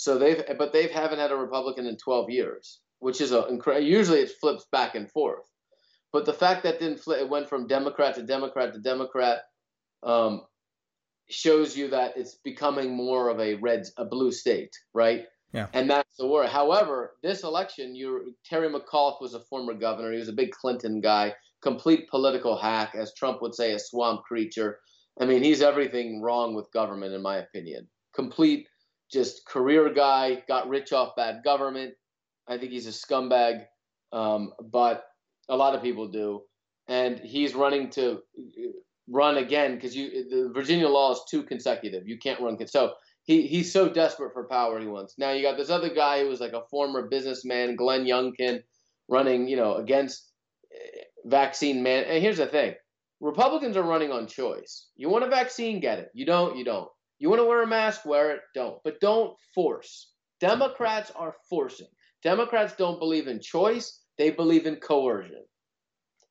so 0.03 0.17
they've 0.17 0.43
but 0.57 0.73
they've 0.73 0.91
haven't 0.91 1.19
had 1.19 1.31
a 1.31 1.35
Republican 1.35 1.87
in 1.87 1.97
12 1.97 2.29
years, 2.29 2.79
which 2.99 3.21
is 3.21 3.31
a 3.31 3.47
usually 3.79 4.19
it 4.19 4.31
flips 4.41 4.65
back 4.71 4.95
and 4.95 5.09
forth. 5.09 5.45
But 6.11 6.25
the 6.25 6.33
fact 6.33 6.63
that 6.63 6.79
didn't 6.79 6.99
flip, 6.99 7.21
it 7.21 7.29
went 7.29 7.49
from 7.49 7.67
Democrat 7.67 8.15
to 8.15 8.23
Democrat 8.23 8.73
to 8.73 8.79
Democrat. 8.79 9.43
Um, 10.03 10.41
shows 11.29 11.77
you 11.77 11.89
that 11.89 12.17
it's 12.17 12.35
becoming 12.43 12.93
more 12.93 13.29
of 13.29 13.39
a 13.39 13.55
red, 13.55 13.85
a 13.97 14.03
blue 14.03 14.31
state, 14.31 14.75
right? 14.93 15.25
Yeah. 15.53 15.67
And 15.73 15.89
that's 15.89 16.17
the 16.17 16.27
worry. 16.27 16.47
However, 16.47 17.13
this 17.21 17.43
election, 17.43 17.95
you 17.95 18.35
Terry 18.43 18.67
McAuliffe 18.67 19.21
was 19.21 19.33
a 19.33 19.39
former 19.39 19.73
governor. 19.73 20.11
He 20.11 20.19
was 20.19 20.27
a 20.27 20.33
big 20.33 20.51
Clinton 20.51 20.99
guy, 20.99 21.33
complete 21.61 22.09
political 22.09 22.57
hack, 22.57 22.93
as 22.95 23.13
Trump 23.13 23.41
would 23.41 23.55
say, 23.55 23.73
a 23.73 23.79
swamp 23.79 24.23
creature. 24.23 24.79
I 25.21 25.25
mean, 25.25 25.43
he's 25.43 25.61
everything 25.61 26.21
wrong 26.21 26.55
with 26.55 26.71
government, 26.73 27.13
in 27.13 27.21
my 27.21 27.37
opinion. 27.37 27.87
Complete, 28.15 28.67
just 29.13 29.45
career 29.45 29.93
guy, 29.93 30.43
got 30.47 30.67
rich 30.67 30.91
off 30.91 31.15
bad 31.15 31.43
government. 31.43 31.93
I 32.47 32.57
think 32.57 32.71
he's 32.71 32.87
a 32.87 32.89
scumbag, 32.89 33.65
um, 34.11 34.51
but 34.61 35.05
a 35.49 35.55
lot 35.55 35.75
of 35.75 35.81
people 35.81 36.09
do. 36.09 36.41
And 36.87 37.19
he's 37.19 37.55
running 37.55 37.89
to 37.91 38.19
run 39.09 39.37
again 39.37 39.75
because 39.75 39.95
you 39.95 40.29
the 40.29 40.51
Virginia 40.53 40.87
law 40.87 41.13
is 41.13 41.21
two 41.29 41.43
consecutive. 41.43 42.07
You 42.07 42.17
can't 42.17 42.41
run 42.41 42.57
so 42.67 42.93
he 43.23 43.47
he's 43.47 43.71
so 43.71 43.87
desperate 43.87 44.33
for 44.33 44.47
power 44.47 44.79
he 44.79 44.87
wants. 44.87 45.15
Now 45.17 45.31
you 45.31 45.41
got 45.41 45.57
this 45.57 45.69
other 45.69 45.93
guy 45.93 46.21
who 46.21 46.29
was 46.29 46.41
like 46.41 46.53
a 46.53 46.65
former 46.69 47.07
businessman, 47.07 47.75
Glenn 47.75 48.05
Youngkin, 48.05 48.63
running 49.07 49.47
you 49.47 49.55
know 49.55 49.75
against 49.75 50.29
eh, 50.73 51.03
vaccine 51.25 51.81
man. 51.83 52.03
And 52.03 52.21
here's 52.21 52.37
the 52.37 52.47
thing: 52.47 52.73
Republicans 53.21 53.77
are 53.77 53.83
running 53.83 54.11
on 54.11 54.27
choice. 54.27 54.87
You 54.97 55.09
want 55.09 55.23
a 55.23 55.29
vaccine, 55.29 55.79
get 55.79 55.99
it. 55.99 56.09
You 56.13 56.25
don't, 56.25 56.57
you 56.57 56.65
don't. 56.65 56.89
You 57.23 57.29
want 57.29 57.39
to 57.39 57.45
wear 57.45 57.63
a 57.63 57.67
mask, 57.67 58.03
wear 58.03 58.31
it. 58.31 58.41
Don't, 58.53 58.83
but 58.83 58.99
don't 58.99 59.33
force. 59.55 60.11
Democrats 60.41 61.09
are 61.15 61.37
forcing. 61.49 61.87
Democrats 62.21 62.75
don't 62.77 62.99
believe 62.99 63.29
in 63.29 63.39
choice; 63.39 64.01
they 64.17 64.29
believe 64.29 64.65
in 64.65 64.75
coercion. 64.75 65.45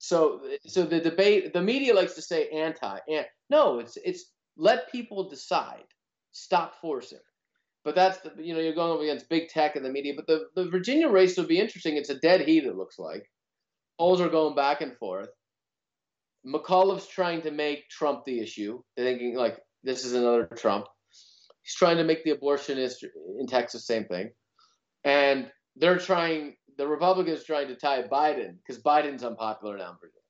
So, 0.00 0.42
so 0.66 0.82
the 0.82 1.00
debate, 1.00 1.54
the 1.54 1.62
media 1.62 1.94
likes 1.94 2.12
to 2.16 2.20
say 2.20 2.50
anti. 2.50 2.98
And 3.08 3.24
no, 3.48 3.78
it's 3.78 3.96
it's 4.04 4.32
let 4.58 4.92
people 4.92 5.30
decide. 5.30 5.86
Stop 6.32 6.74
forcing. 6.78 7.24
But 7.84 7.94
that's 7.94 8.18
the 8.18 8.34
you 8.36 8.52
know 8.52 8.60
you're 8.60 8.74
going 8.74 8.92
up 8.92 9.00
against 9.00 9.30
big 9.30 9.48
tech 9.48 9.76
and 9.76 9.84
the 9.86 9.90
media. 9.90 10.12
But 10.14 10.26
the 10.26 10.48
the 10.56 10.68
Virginia 10.68 11.08
race 11.08 11.38
will 11.38 11.46
be 11.46 11.58
interesting. 11.58 11.96
It's 11.96 12.10
a 12.10 12.20
dead 12.20 12.42
heat. 12.42 12.66
It 12.66 12.76
looks 12.76 12.98
like 12.98 13.24
polls 13.98 14.20
are 14.20 14.28
going 14.28 14.54
back 14.54 14.82
and 14.82 14.94
forth. 14.98 15.30
McAuliffe's 16.46 17.08
trying 17.08 17.40
to 17.40 17.50
make 17.50 17.88
Trump 17.88 18.26
the 18.26 18.40
issue. 18.40 18.82
Thinking 18.94 19.36
like 19.36 19.58
this 19.84 20.04
is 20.04 20.12
another 20.12 20.46
Trump. 20.56 20.86
He's 21.62 21.74
trying 21.74 21.98
to 21.98 22.04
make 22.04 22.24
the 22.24 22.32
abortionist 22.32 23.04
in 23.38 23.46
Texas 23.46 23.86
same 23.86 24.04
thing, 24.04 24.30
and 25.04 25.50
they're 25.76 25.98
trying 25.98 26.56
the 26.78 26.86
Republicans 26.86 27.44
trying 27.44 27.68
to 27.68 27.76
tie 27.76 28.02
Biden 28.02 28.56
because 28.58 28.82
Biden's 28.82 29.24
unpopular 29.24 29.76
now 29.76 29.90
in 29.90 29.96
Virginia. 30.00 30.22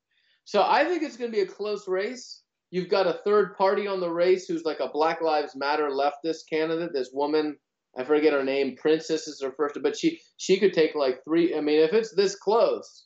So 0.45 0.63
I 0.63 0.85
think 0.85 1.03
it's 1.03 1.17
going 1.17 1.31
to 1.31 1.37
be 1.37 1.43
a 1.43 1.47
close 1.47 1.87
race. 1.87 2.43
You've 2.71 2.89
got 2.89 3.07
a 3.07 3.21
third 3.25 3.57
party 3.57 3.87
on 3.87 4.01
the 4.01 4.11
race 4.11 4.47
who's 4.47 4.65
like 4.65 4.81
a 4.81 4.89
Black 4.89 5.21
Lives 5.21 5.55
Matter 5.55 5.91
leftist 5.91 6.49
candidate. 6.51 6.93
This 6.93 7.11
woman, 7.13 7.57
I 7.97 8.05
forget 8.05 8.33
her 8.33 8.43
name, 8.43 8.77
Princess 8.77 9.29
is 9.29 9.41
her 9.43 9.53
first, 9.57 9.79
but 9.83 9.97
she 9.97 10.21
she 10.39 10.59
could 10.59 10.73
take 10.73 10.95
like 10.95 11.23
three. 11.25 11.55
I 11.55 11.61
mean, 11.61 11.81
if 11.81 11.93
it's 11.93 12.15
this 12.15 12.35
close, 12.35 13.05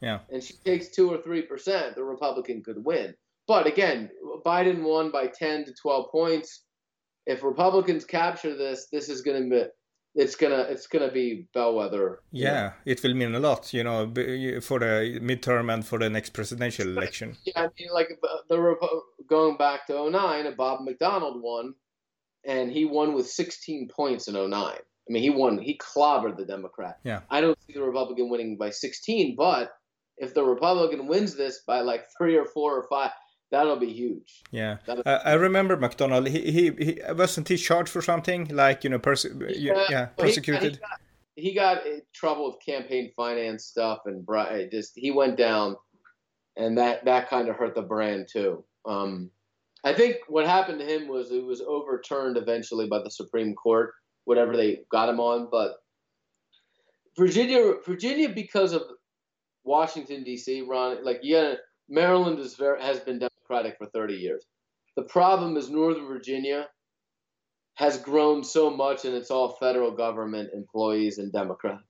yeah, 0.00 0.20
and 0.30 0.42
she 0.42 0.54
takes 0.64 0.88
two 0.88 1.10
or 1.10 1.18
three 1.18 1.42
percent, 1.42 1.96
the 1.96 2.04
Republican 2.04 2.62
could 2.62 2.84
win. 2.84 3.14
But 3.48 3.66
again, 3.66 4.10
Biden 4.46 4.82
won 4.82 5.10
by 5.10 5.26
ten 5.26 5.64
to 5.64 5.72
twelve 5.74 6.12
points. 6.12 6.64
If 7.26 7.42
Republicans 7.42 8.04
capture 8.04 8.56
this, 8.56 8.86
this 8.92 9.08
is 9.08 9.22
going 9.22 9.42
to 9.42 9.50
be 9.50 9.64
it's 10.14 10.34
gonna 10.34 10.66
it's 10.68 10.86
gonna 10.86 11.12
be 11.12 11.46
bellwether. 11.54 12.20
Yeah, 12.32 12.72
it 12.84 13.02
will 13.02 13.14
mean 13.14 13.34
a 13.34 13.38
lot, 13.38 13.72
you 13.72 13.84
know, 13.84 14.06
for 14.60 14.78
the 14.80 15.20
midterm 15.22 15.72
and 15.72 15.86
for 15.86 15.98
the 15.98 16.10
next 16.10 16.30
presidential 16.30 16.88
election. 16.88 17.36
Yeah, 17.44 17.62
I 17.62 17.68
mean, 17.78 17.88
like 17.92 18.08
the 18.48 18.76
going 19.28 19.56
back 19.56 19.86
to 19.86 20.10
09, 20.10 20.54
Bob 20.56 20.80
McDonnell 20.80 21.40
won, 21.40 21.74
and 22.44 22.70
he 22.70 22.84
won 22.84 23.14
with 23.14 23.28
16 23.28 23.88
points 23.88 24.28
in 24.28 24.34
09. 24.34 24.52
I 24.52 24.78
mean, 25.08 25.22
he 25.22 25.30
won, 25.30 25.58
he 25.58 25.78
clobbered 25.78 26.36
the 26.36 26.44
Democrat. 26.44 26.98
Yeah, 27.04 27.20
I 27.30 27.40
don't 27.40 27.58
see 27.66 27.74
the 27.74 27.82
Republican 27.82 28.28
winning 28.28 28.56
by 28.56 28.70
16, 28.70 29.36
but 29.36 29.70
if 30.16 30.34
the 30.34 30.42
Republican 30.42 31.06
wins 31.06 31.36
this 31.36 31.60
by 31.66 31.80
like 31.80 32.06
three 32.16 32.36
or 32.36 32.44
four 32.44 32.76
or 32.76 32.86
five, 32.90 33.12
That'll 33.50 33.76
be 33.76 33.92
huge. 33.92 34.42
Yeah, 34.50 34.76
uh, 34.86 35.20
I 35.24 35.32
remember 35.32 35.76
McDonnell. 35.76 36.28
He, 36.28 36.50
he 36.50 36.84
he 36.84 37.00
wasn't 37.14 37.48
he 37.48 37.56
charged 37.56 37.90
for 37.90 38.02
something 38.02 38.48
like 38.48 38.84
you 38.84 38.90
know 38.90 38.98
perse- 38.98 39.26
yeah, 39.48 39.86
yeah 39.88 40.06
persecuted. 40.06 40.74
He, 40.74 40.78
got, 40.78 41.00
he 41.36 41.54
got 41.54 41.86
in 41.86 42.02
trouble 42.12 42.46
with 42.50 42.56
campaign 42.64 43.10
finance 43.16 43.64
stuff 43.64 44.00
and 44.04 44.26
just 44.70 44.92
he 44.96 45.10
went 45.10 45.38
down, 45.38 45.76
and 46.56 46.76
that 46.76 47.06
that 47.06 47.30
kind 47.30 47.48
of 47.48 47.56
hurt 47.56 47.74
the 47.74 47.82
brand 47.82 48.28
too. 48.30 48.64
Um, 48.84 49.30
I 49.84 49.94
think 49.94 50.16
what 50.28 50.46
happened 50.46 50.80
to 50.80 50.86
him 50.86 51.08
was 51.08 51.30
it 51.30 51.44
was 51.44 51.62
overturned 51.62 52.36
eventually 52.36 52.86
by 52.86 52.98
the 53.02 53.10
Supreme 53.10 53.54
Court, 53.54 53.94
whatever 54.24 54.56
they 54.56 54.80
got 54.90 55.08
him 55.08 55.20
on. 55.20 55.48
But 55.50 55.76
Virginia, 57.16 57.74
Virginia, 57.86 58.28
because 58.28 58.72
of 58.74 58.82
Washington 59.64 60.22
D.C., 60.22 60.62
Ron, 60.62 61.02
like 61.04 61.20
yeah, 61.22 61.54
Maryland 61.88 62.38
is 62.38 62.56
very, 62.56 62.82
has 62.82 63.00
been 63.00 63.18
Democratic 63.48 63.78
for 63.78 63.86
30 63.86 64.14
years. 64.14 64.44
The 64.96 65.02
problem 65.02 65.56
is 65.56 65.70
Northern 65.70 66.06
Virginia 66.06 66.66
has 67.74 67.98
grown 67.98 68.42
so 68.42 68.70
much, 68.70 69.04
and 69.04 69.14
it's 69.14 69.30
all 69.30 69.56
federal 69.60 69.92
government 69.92 70.50
employees 70.52 71.18
and 71.18 71.32
Democrats. 71.32 71.84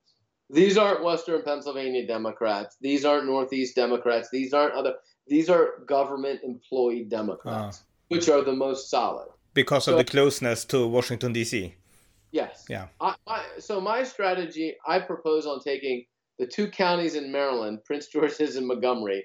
These 0.51 0.79
aren't 0.79 1.03
Western 1.03 1.43
Pennsylvania 1.43 2.07
Democrats. 2.07 2.77
These 2.81 3.05
aren't 3.05 3.27
Northeast 3.27 3.75
Democrats. 3.75 4.29
These 4.31 4.53
aren't 4.53 4.75
other. 4.75 4.95
These 5.27 5.51
are 5.51 5.81
government 5.87 6.41
employee 6.43 7.05
Democrats, 7.05 7.81
uh, 7.81 7.85
which 8.09 8.29
are 8.29 8.43
the 8.43 8.55
most 8.55 8.91
solid 8.91 9.29
because 9.55 9.85
so, 9.85 9.93
of 9.93 9.99
the 9.99 10.05
closeness 10.05 10.65
to 10.67 10.87
Washington 10.87 11.33
D.C. 11.33 11.75
Yes. 12.33 12.65
Yeah. 12.69 12.89
I, 13.01 13.15
I, 13.27 13.45
so 13.59 13.81
my 13.81 14.05
strategy, 14.05 14.75
I 14.87 15.01
propose 15.01 15.47
on 15.47 15.61
taking 15.61 16.05
the 16.39 16.47
two 16.47 16.71
counties 16.71 17.15
in 17.15 17.33
Maryland, 17.33 17.81
Prince 17.85 18.07
George's 18.07 18.57
and 18.57 18.67
Montgomery, 18.67 19.25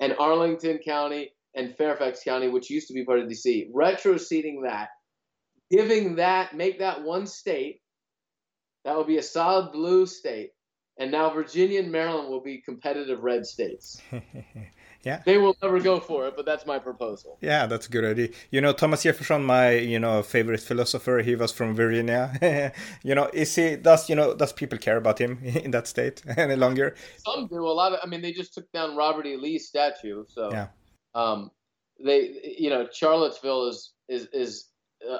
and 0.00 0.14
Arlington 0.18 0.78
County 0.78 1.33
and 1.54 1.76
Fairfax 1.76 2.22
County, 2.24 2.48
which 2.48 2.70
used 2.70 2.88
to 2.88 2.94
be 2.94 3.04
part 3.04 3.20
of 3.20 3.28
DC, 3.28 3.70
retroceding 3.72 4.64
that, 4.64 4.88
giving 5.70 6.16
that, 6.16 6.54
make 6.56 6.78
that 6.80 7.02
one 7.02 7.26
state. 7.26 7.80
That 8.84 8.96
would 8.96 9.06
be 9.06 9.18
a 9.18 9.22
solid 9.22 9.72
blue 9.72 10.06
state. 10.06 10.50
And 10.96 11.10
now 11.10 11.30
Virginia 11.30 11.80
and 11.80 11.90
Maryland 11.90 12.28
will 12.28 12.42
be 12.42 12.58
competitive 12.58 13.20
red 13.20 13.44
states. 13.44 14.00
yeah. 15.04 15.22
They 15.24 15.38
will 15.38 15.56
never 15.60 15.80
go 15.80 15.98
for 15.98 16.26
it, 16.26 16.34
but 16.36 16.46
that's 16.46 16.66
my 16.66 16.78
proposal. 16.78 17.36
Yeah, 17.40 17.66
that's 17.66 17.88
a 17.88 17.90
good 17.90 18.04
idea. 18.04 18.28
You 18.52 18.60
know, 18.60 18.72
Thomas 18.72 19.02
Jefferson, 19.02 19.42
my, 19.42 19.72
you 19.72 19.98
know, 19.98 20.22
favorite 20.22 20.60
philosopher, 20.60 21.18
he 21.18 21.34
was 21.34 21.50
from 21.50 21.74
Virginia. 21.74 22.72
you 23.02 23.14
know, 23.16 23.28
is 23.32 23.56
he 23.56 23.74
does 23.74 24.08
you 24.08 24.14
know 24.14 24.34
does 24.34 24.52
people 24.52 24.78
care 24.78 24.96
about 24.96 25.18
him 25.20 25.40
in 25.42 25.72
that 25.72 25.88
state 25.88 26.22
any 26.36 26.54
longer? 26.54 26.94
Some 27.24 27.48
do. 27.48 27.66
A 27.66 27.74
lot 27.74 27.92
of 27.92 27.98
I 28.02 28.06
mean 28.06 28.22
they 28.22 28.32
just 28.32 28.54
took 28.54 28.70
down 28.70 28.96
Robert 28.96 29.26
E. 29.26 29.36
Lee's 29.36 29.66
statue, 29.66 30.24
so 30.28 30.52
yeah. 30.52 30.68
Um, 31.14 31.50
they, 32.02 32.54
you 32.58 32.70
know, 32.70 32.88
Charlottesville 32.92 33.68
is 33.68 33.92
is 34.08 34.28
is 34.32 34.68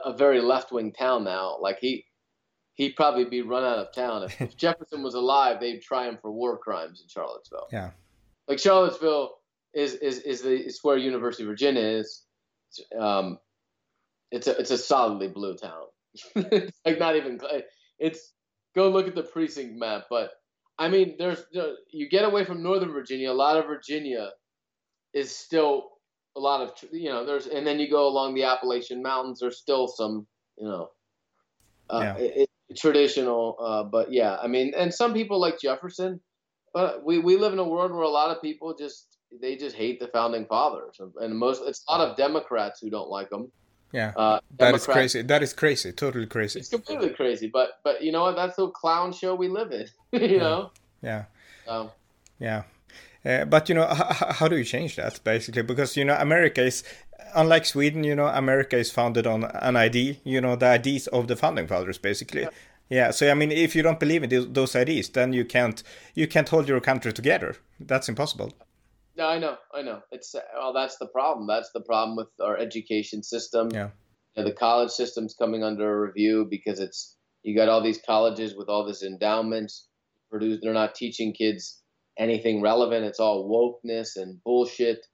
a 0.04 0.12
very 0.12 0.40
left 0.40 0.72
wing 0.72 0.92
town 0.92 1.24
now. 1.24 1.58
Like 1.60 1.78
he 1.80 2.04
he'd 2.74 2.96
probably 2.96 3.24
be 3.24 3.42
run 3.42 3.64
out 3.64 3.78
of 3.78 3.94
town 3.94 4.24
if, 4.24 4.40
if 4.40 4.56
Jefferson 4.56 5.02
was 5.02 5.14
alive. 5.14 5.60
They'd 5.60 5.82
try 5.82 6.08
him 6.08 6.18
for 6.20 6.30
war 6.30 6.58
crimes 6.58 7.00
in 7.00 7.08
Charlottesville. 7.08 7.68
Yeah, 7.72 7.90
like 8.48 8.58
Charlottesville 8.58 9.36
is 9.72 9.94
is 9.94 10.18
is 10.20 10.42
the 10.42 10.54
is 10.54 10.80
where 10.82 10.96
University 10.96 11.44
of 11.44 11.48
Virginia 11.48 11.82
is. 11.82 12.22
Um, 12.98 13.38
it's 14.30 14.46
a 14.46 14.58
it's 14.58 14.70
a 14.70 14.78
solidly 14.78 15.28
blue 15.28 15.56
town. 15.56 15.84
it's 16.34 16.78
like 16.84 16.98
not 16.98 17.16
even 17.16 17.40
it's 17.98 18.32
go 18.74 18.88
look 18.88 19.06
at 19.06 19.14
the 19.14 19.22
precinct 19.22 19.76
map, 19.76 20.04
but 20.10 20.32
I 20.78 20.88
mean, 20.88 21.14
there's 21.18 21.44
you 21.90 22.08
get 22.08 22.24
away 22.24 22.44
from 22.44 22.62
Northern 22.62 22.92
Virginia. 22.92 23.30
A 23.30 23.32
lot 23.32 23.56
of 23.56 23.66
Virginia 23.66 24.30
is 25.14 25.34
still 25.34 25.92
a 26.36 26.40
lot 26.40 26.60
of 26.60 26.72
you 26.92 27.08
know 27.08 27.24
there's 27.24 27.46
and 27.46 27.66
then 27.66 27.78
you 27.78 27.88
go 27.88 28.08
along 28.08 28.34
the 28.34 28.44
Appalachian 28.44 29.02
Mountains. 29.02 29.40
There's 29.40 29.58
still 29.58 29.88
some 29.88 30.26
you 30.58 30.66
know 30.66 30.90
uh, 31.90 32.00
yeah. 32.02 32.16
it, 32.16 32.50
it, 32.68 32.76
traditional, 32.76 33.56
uh, 33.60 33.84
but 33.84 34.12
yeah, 34.12 34.36
I 34.42 34.46
mean, 34.48 34.72
and 34.76 34.92
some 34.92 35.12
people 35.14 35.40
like 35.40 35.60
Jefferson, 35.60 36.20
but 36.72 37.04
we 37.04 37.18
we 37.18 37.36
live 37.36 37.52
in 37.52 37.58
a 37.58 37.68
world 37.68 37.92
where 37.92 38.02
a 38.02 38.08
lot 38.08 38.34
of 38.34 38.42
people 38.42 38.74
just 38.74 39.16
they 39.40 39.56
just 39.56 39.76
hate 39.76 40.00
the 40.00 40.08
founding 40.08 40.46
fathers, 40.46 41.00
and 41.20 41.38
most 41.38 41.62
it's 41.66 41.84
a 41.88 41.92
lot 41.92 42.08
of 42.08 42.16
Democrats 42.16 42.80
who 42.80 42.90
don't 42.90 43.08
like 43.08 43.30
them. 43.30 43.50
Yeah, 43.92 44.12
uh, 44.16 44.40
that 44.58 44.74
is 44.74 44.86
crazy. 44.86 45.22
That 45.22 45.42
is 45.42 45.52
crazy. 45.52 45.92
Totally 45.92 46.26
crazy. 46.26 46.58
It's 46.58 46.68
completely 46.68 47.10
crazy. 47.10 47.48
But 47.52 47.78
but 47.84 48.02
you 48.02 48.10
know 48.10 48.22
what? 48.22 48.34
That's 48.34 48.56
the 48.56 48.68
clown 48.70 49.12
show 49.12 49.34
we 49.36 49.48
live 49.48 49.70
in. 49.70 49.86
you 50.20 50.36
yeah. 50.36 50.38
know. 50.38 50.70
Yeah. 51.00 51.24
Um, 51.68 51.90
yeah. 52.40 52.64
Uh, 53.24 53.44
but 53.44 53.68
you 53.68 53.74
know, 53.74 53.86
how 53.86 54.48
do 54.48 54.56
you 54.56 54.64
change 54.64 54.96
that 54.96 55.22
basically? 55.24 55.62
Because 55.62 55.96
you 55.96 56.04
know, 56.04 56.16
America 56.18 56.62
is 56.62 56.84
unlike 57.34 57.64
Sweden. 57.64 58.04
You 58.04 58.14
know, 58.14 58.26
America 58.26 58.76
is 58.76 58.90
founded 58.90 59.26
on 59.26 59.44
an 59.44 59.76
ID. 59.76 60.20
You 60.24 60.40
know, 60.40 60.56
the 60.56 60.66
ideas 60.66 61.06
of 61.08 61.28
the 61.28 61.36
founding 61.36 61.66
fathers, 61.66 61.98
basically. 61.98 62.42
Yeah. 62.42 62.50
yeah. 62.90 63.10
So 63.10 63.30
I 63.30 63.34
mean, 63.34 63.50
if 63.50 63.74
you 63.74 63.82
don't 63.82 64.00
believe 64.00 64.22
in 64.22 64.52
those 64.52 64.76
ideas, 64.76 65.08
then 65.08 65.32
you 65.32 65.44
can't 65.44 65.82
you 66.14 66.26
can't 66.26 66.48
hold 66.48 66.68
your 66.68 66.80
country 66.80 67.12
together. 67.12 67.56
That's 67.80 68.08
impossible. 68.08 68.52
No, 69.16 69.28
I 69.28 69.38
know, 69.38 69.56
I 69.72 69.82
know. 69.82 70.00
It's 70.10 70.34
well, 70.54 70.72
that's 70.72 70.98
the 70.98 71.06
problem. 71.06 71.46
That's 71.46 71.70
the 71.72 71.80
problem 71.80 72.16
with 72.16 72.28
our 72.40 72.58
education 72.58 73.22
system. 73.22 73.70
Yeah. 73.72 73.90
You 74.36 74.42
know, 74.42 74.48
the 74.48 74.56
college 74.56 74.90
system's 74.90 75.34
coming 75.34 75.62
under 75.62 76.00
review 76.00 76.46
because 76.50 76.80
it's 76.80 77.16
you 77.42 77.54
got 77.56 77.68
all 77.68 77.82
these 77.82 78.00
colleges 78.04 78.54
with 78.56 78.68
all 78.68 78.84
this 78.84 79.02
endowments. 79.02 79.88
Produce, 80.30 80.58
they're 80.62 80.74
not 80.74 80.96
teaching 80.96 81.32
kids 81.32 81.83
anything 82.18 82.62
relevant. 82.62 83.04
It's 83.04 83.20
all 83.20 83.48
wokeness 83.48 84.16
and 84.16 84.42
bullshit 84.44 85.06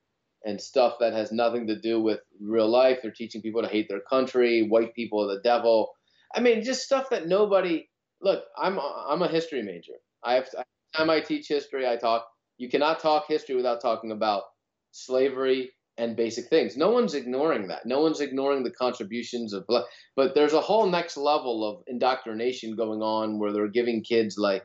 and 0.45 0.61
stuff 0.61 0.95
that 1.01 1.13
has 1.13 1.33
nothing 1.33 1.67
to 1.67 1.79
do 1.79 2.01
with 2.01 2.21
real 2.41 2.69
life. 2.69 2.99
They're 3.03 3.13
teaching 3.13 3.43
people 3.43 3.63
to 3.63 3.69
hate 3.69 3.89
their 3.89 4.01
country. 4.01 4.67
White 4.69 4.95
people 4.95 5.23
are 5.23 5.35
the 5.35 5.43
devil. 5.43 5.91
I 6.35 6.41
mean, 6.41 6.63
just 6.63 6.83
stuff 6.83 7.11
that 7.11 7.27
nobody. 7.27 7.89
Look, 8.23 8.45
I'm 8.59 8.79
I'm 8.79 9.23
a 9.23 9.29
history 9.29 9.63
major. 9.63 9.95
I 10.23 10.35
have 10.35 10.49
time 10.97 11.11
I 11.11 11.21
teach 11.21 11.49
history, 11.49 11.89
I 11.89 11.97
talk. 11.97 12.27
You 12.59 12.69
cannot 12.69 13.01
talk 13.01 13.25
history 13.27 13.55
without 13.57 13.81
talking 13.81 14.13
about 14.13 14.43
slavery 14.91 15.71
and 15.97 16.17
basic 16.17 16.47
things. 16.49 16.77
No 16.77 16.91
one's 16.91 17.15
ignoring 17.15 17.69
that. 17.69 17.87
No 17.87 18.01
one's 18.01 18.21
ignoring 18.21 18.63
the 18.63 18.71
contributions 18.71 19.53
of 19.53 19.67
black. 19.67 19.85
But 20.17 20.35
there's 20.35 20.53
a 20.53 20.61
whole 20.61 20.87
next 20.87 21.17
level 21.17 21.65
of 21.65 21.83
indoctrination 21.87 22.77
going 22.77 23.01
on 23.01 23.39
where 23.39 23.53
they're 23.53 23.69
giving 23.69 24.03
kids 24.03 24.37
like, 24.39 24.65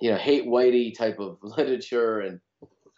you 0.00 0.10
know, 0.10 0.16
hate 0.16 0.46
whitey 0.46 0.96
type 0.96 1.18
of 1.18 1.38
literature 1.42 2.20
and 2.20 2.40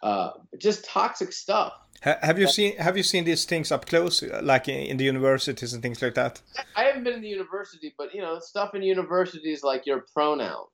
uh, 0.03 0.31
just 0.57 0.85
toxic 0.85 1.31
stuff. 1.31 1.73
Have 2.01 2.39
you 2.39 2.47
seen 2.47 2.75
Have 2.77 2.97
you 2.97 3.03
seen 3.03 3.25
these 3.25 3.45
things 3.45 3.71
up 3.71 3.85
close, 3.85 4.23
like 4.41 4.67
in 4.67 4.97
the 4.97 5.03
universities 5.03 5.73
and 5.73 5.83
things 5.83 6.01
like 6.01 6.15
that? 6.15 6.41
I 6.75 6.85
haven't 6.85 7.03
been 7.03 7.13
in 7.13 7.21
the 7.21 7.27
university, 7.27 7.93
but 7.95 8.15
you 8.15 8.21
know, 8.21 8.39
stuff 8.39 8.73
in 8.73 8.81
universities 8.81 9.61
like 9.61 9.85
your 9.85 10.05
pronoun. 10.11 10.65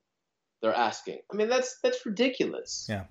They're 0.61 0.73
asking. 0.73 1.19
I 1.29 1.35
mean, 1.35 1.49
that's 1.49 1.79
that's 1.83 2.05
ridiculous. 2.05 2.87
Yeah. 2.87 3.03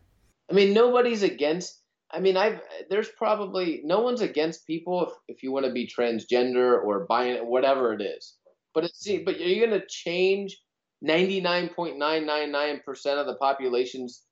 I 0.51 0.55
mean, 0.55 0.73
nobody's 0.73 1.23
against. 1.23 1.83
I 2.11 2.21
mean, 2.21 2.39
I've 2.39 2.61
there's 2.89 3.11
probably 3.11 3.83
no 3.85 4.01
one's 4.01 4.23
against 4.23 4.67
people 4.67 5.07
if, 5.07 5.37
if 5.37 5.43
you 5.43 5.53
want 5.53 5.67
to 5.67 5.73
be 5.73 5.87
transgender 5.87 6.83
or 6.83 7.05
bi 7.05 7.41
whatever 7.43 7.93
it 7.93 8.01
is. 8.01 8.35
But 8.73 8.85
it's 8.85 9.07
but 9.27 9.35
are 9.35 9.39
you're 9.39 9.67
going 9.69 9.79
to 9.79 9.87
change 9.87 10.57
99.999% 11.07 13.21
of 13.21 13.27
the 13.27 13.37
population's 13.37 14.23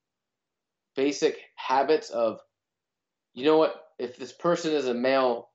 basic 0.96 1.38
habits 1.56 2.10
of 2.10 2.40
you 3.34 3.44
know 3.44 3.58
what 3.58 3.74
if 3.98 4.16
this 4.16 4.32
person 4.32 4.72
is 4.72 4.86
a 4.86 4.94
male 4.94 5.50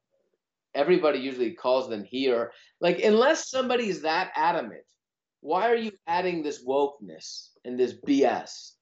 everybody 0.75 1.19
usually 1.19 1.53
calls 1.53 1.89
them 1.89 2.03
he 2.03 2.32
or 2.32 2.51
like 2.82 3.01
unless 3.01 3.49
somebody's 3.49 4.01
that 4.01 4.32
adamant 4.36 4.84
why 5.41 5.69
are 5.69 5.75
you 5.75 5.91
adding 6.08 6.43
this 6.43 6.65
wokeness 6.65 7.49
and 7.65 7.79
this 7.79 7.93
bs 8.05 8.73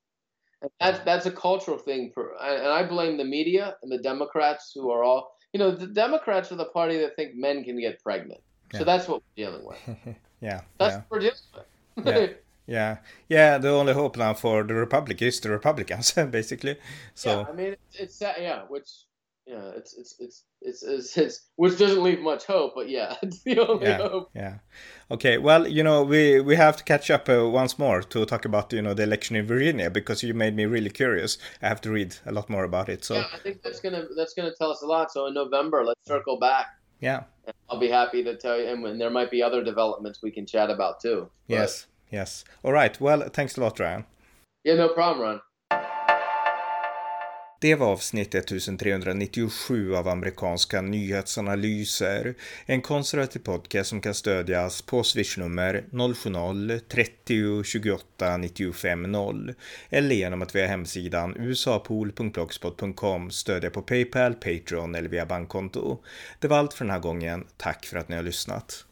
and 0.61 0.71
that's 0.79 0.99
that's 0.99 1.25
a 1.27 1.31
cultural 1.31 1.77
thing 1.77 2.11
for 2.13 2.33
and 2.41 2.67
i 2.67 2.83
blame 2.83 3.17
the 3.17 3.23
media 3.23 3.75
and 3.83 3.91
the 3.91 3.99
democrats 3.99 4.71
who 4.73 4.89
are 4.89 5.03
all 5.03 5.31
you 5.53 5.59
know 5.59 5.71
the 5.71 5.87
democrats 5.87 6.51
are 6.51 6.55
the 6.55 6.65
party 6.65 6.97
that 6.97 7.15
think 7.15 7.35
men 7.35 7.63
can 7.63 7.79
get 7.79 8.01
pregnant 8.03 8.41
yeah. 8.73 8.79
so 8.79 8.85
that's 8.85 9.07
what 9.07 9.21
we're 9.21 9.45
dealing 9.45 9.65
with 9.65 9.77
yeah 10.41 10.61
that's 10.77 10.93
yeah. 10.93 10.97
what 10.97 11.05
we're 11.11 11.19
dealing 11.19 11.37
with 11.55 11.65
yeah. 12.05 12.27
Yeah, 12.69 12.97
yeah. 13.29 13.57
The 13.57 13.69
only 13.69 13.93
hope 13.93 14.17
now 14.17 14.33
for 14.33 14.61
the 14.61 14.73
Republic 14.73 15.21
is 15.21 15.39
the 15.39 15.49
Republicans, 15.49 16.11
basically. 16.31 16.75
So 17.15 17.39
yeah, 17.39 17.45
I 17.47 17.53
mean, 17.53 17.75
it's, 17.93 18.19
it's 18.19 18.21
yeah, 18.21 18.63
which 18.67 18.89
yeah, 19.45 19.71
it's 19.77 19.93
it's 19.97 20.15
it's 20.19 20.43
it's, 20.61 20.83
it's, 20.83 21.17
it's 21.17 21.49
which 21.55 21.77
doesn't 21.79 22.03
leave 22.03 22.19
much 22.19 22.43
hope, 22.43 22.73
but 22.75 22.89
yeah, 22.89 23.15
it's 23.21 23.41
the 23.43 23.59
only 23.65 23.87
yeah, 23.87 23.97
hope. 23.97 24.29
Yeah. 24.35 24.55
Okay. 25.09 25.37
Well, 25.37 25.65
you 25.65 25.81
know, 25.81 26.03
we 26.03 26.41
we 26.41 26.57
have 26.57 26.75
to 26.75 26.83
catch 26.83 27.09
up 27.09 27.29
uh, 27.29 27.47
once 27.47 27.79
more 27.79 28.01
to 28.01 28.25
talk 28.25 28.43
about 28.43 28.73
you 28.73 28.81
know 28.81 28.93
the 28.93 29.03
election 29.03 29.37
in 29.37 29.47
Virginia 29.47 29.89
because 29.89 30.21
you 30.21 30.33
made 30.33 30.55
me 30.55 30.65
really 30.65 30.89
curious. 30.89 31.37
I 31.61 31.69
have 31.69 31.79
to 31.81 31.91
read 31.91 32.17
a 32.25 32.33
lot 32.33 32.49
more 32.49 32.65
about 32.65 32.89
it. 32.89 33.05
So 33.05 33.15
yeah, 33.15 33.27
I 33.33 33.37
think 33.37 33.61
that's 33.63 33.79
gonna 33.79 34.03
that's 34.17 34.33
gonna 34.33 34.53
tell 34.57 34.71
us 34.71 34.81
a 34.81 34.87
lot. 34.87 35.13
So 35.13 35.27
in 35.27 35.33
November, 35.33 35.85
let's 35.85 36.05
circle 36.05 36.37
back. 36.37 36.67
Yeah. 36.99 37.23
I'll 37.69 37.79
be 37.79 37.89
happy 37.89 38.23
to 38.23 38.35
tell 38.37 38.59
you, 38.59 38.67
and, 38.67 38.99
there 38.99 39.09
might 39.09 39.31
be 39.31 39.43
other 39.43 39.63
developments 39.63 40.21
we 40.21 40.31
can 40.31 40.45
chat 40.45 40.69
about 40.69 40.99
too. 40.99 41.29
Yes. 41.47 41.87
Yes. 42.11 42.45
All 42.63 42.71
right. 42.71 42.99
Well, 42.99 43.27
thanks 43.29 43.57
a 43.57 43.61
lot, 43.61 43.79
Ryan. 43.79 44.05
Yeah, 44.63 44.75
no 44.75 44.89
problem, 44.89 45.21
Ron. 45.21 45.41
Det 47.59 47.75
var 47.75 47.87
avsnitt 47.87 48.35
1397 48.35 49.95
av 49.95 50.07
amerikanska 50.07 50.81
nyhetsanalyser. 50.81 52.35
En 52.65 52.81
konservativ 52.81 53.39
podcast 53.39 53.89
som 53.89 54.01
kan 54.01 54.13
stödjas 54.13 54.81
på 54.81 55.03
swishnummer 55.03 55.83
070-30 55.91 57.63
28 57.63 58.37
95 58.37 59.11
0 59.11 59.53
eller 59.89 60.15
genom 60.15 60.41
att 60.41 60.55
via 60.55 60.67
hemsidan 60.67 61.35
usapool.blogspot.com 61.37 63.31
stödja 63.31 63.69
på 63.69 63.81
Paypal, 63.81 64.33
Patreon 64.33 64.95
eller 64.95 65.09
via 65.09 65.25
bankkonto. 65.25 65.97
Det 66.39 66.47
var 66.47 66.57
allt 66.57 66.73
för 66.73 66.85
den 66.85 66.91
här 66.91 66.99
gången. 66.99 67.47
Tack 67.57 67.85
för 67.85 67.97
att 67.97 68.09
ni 68.09 68.15
har 68.15 68.23
lyssnat. 68.23 68.85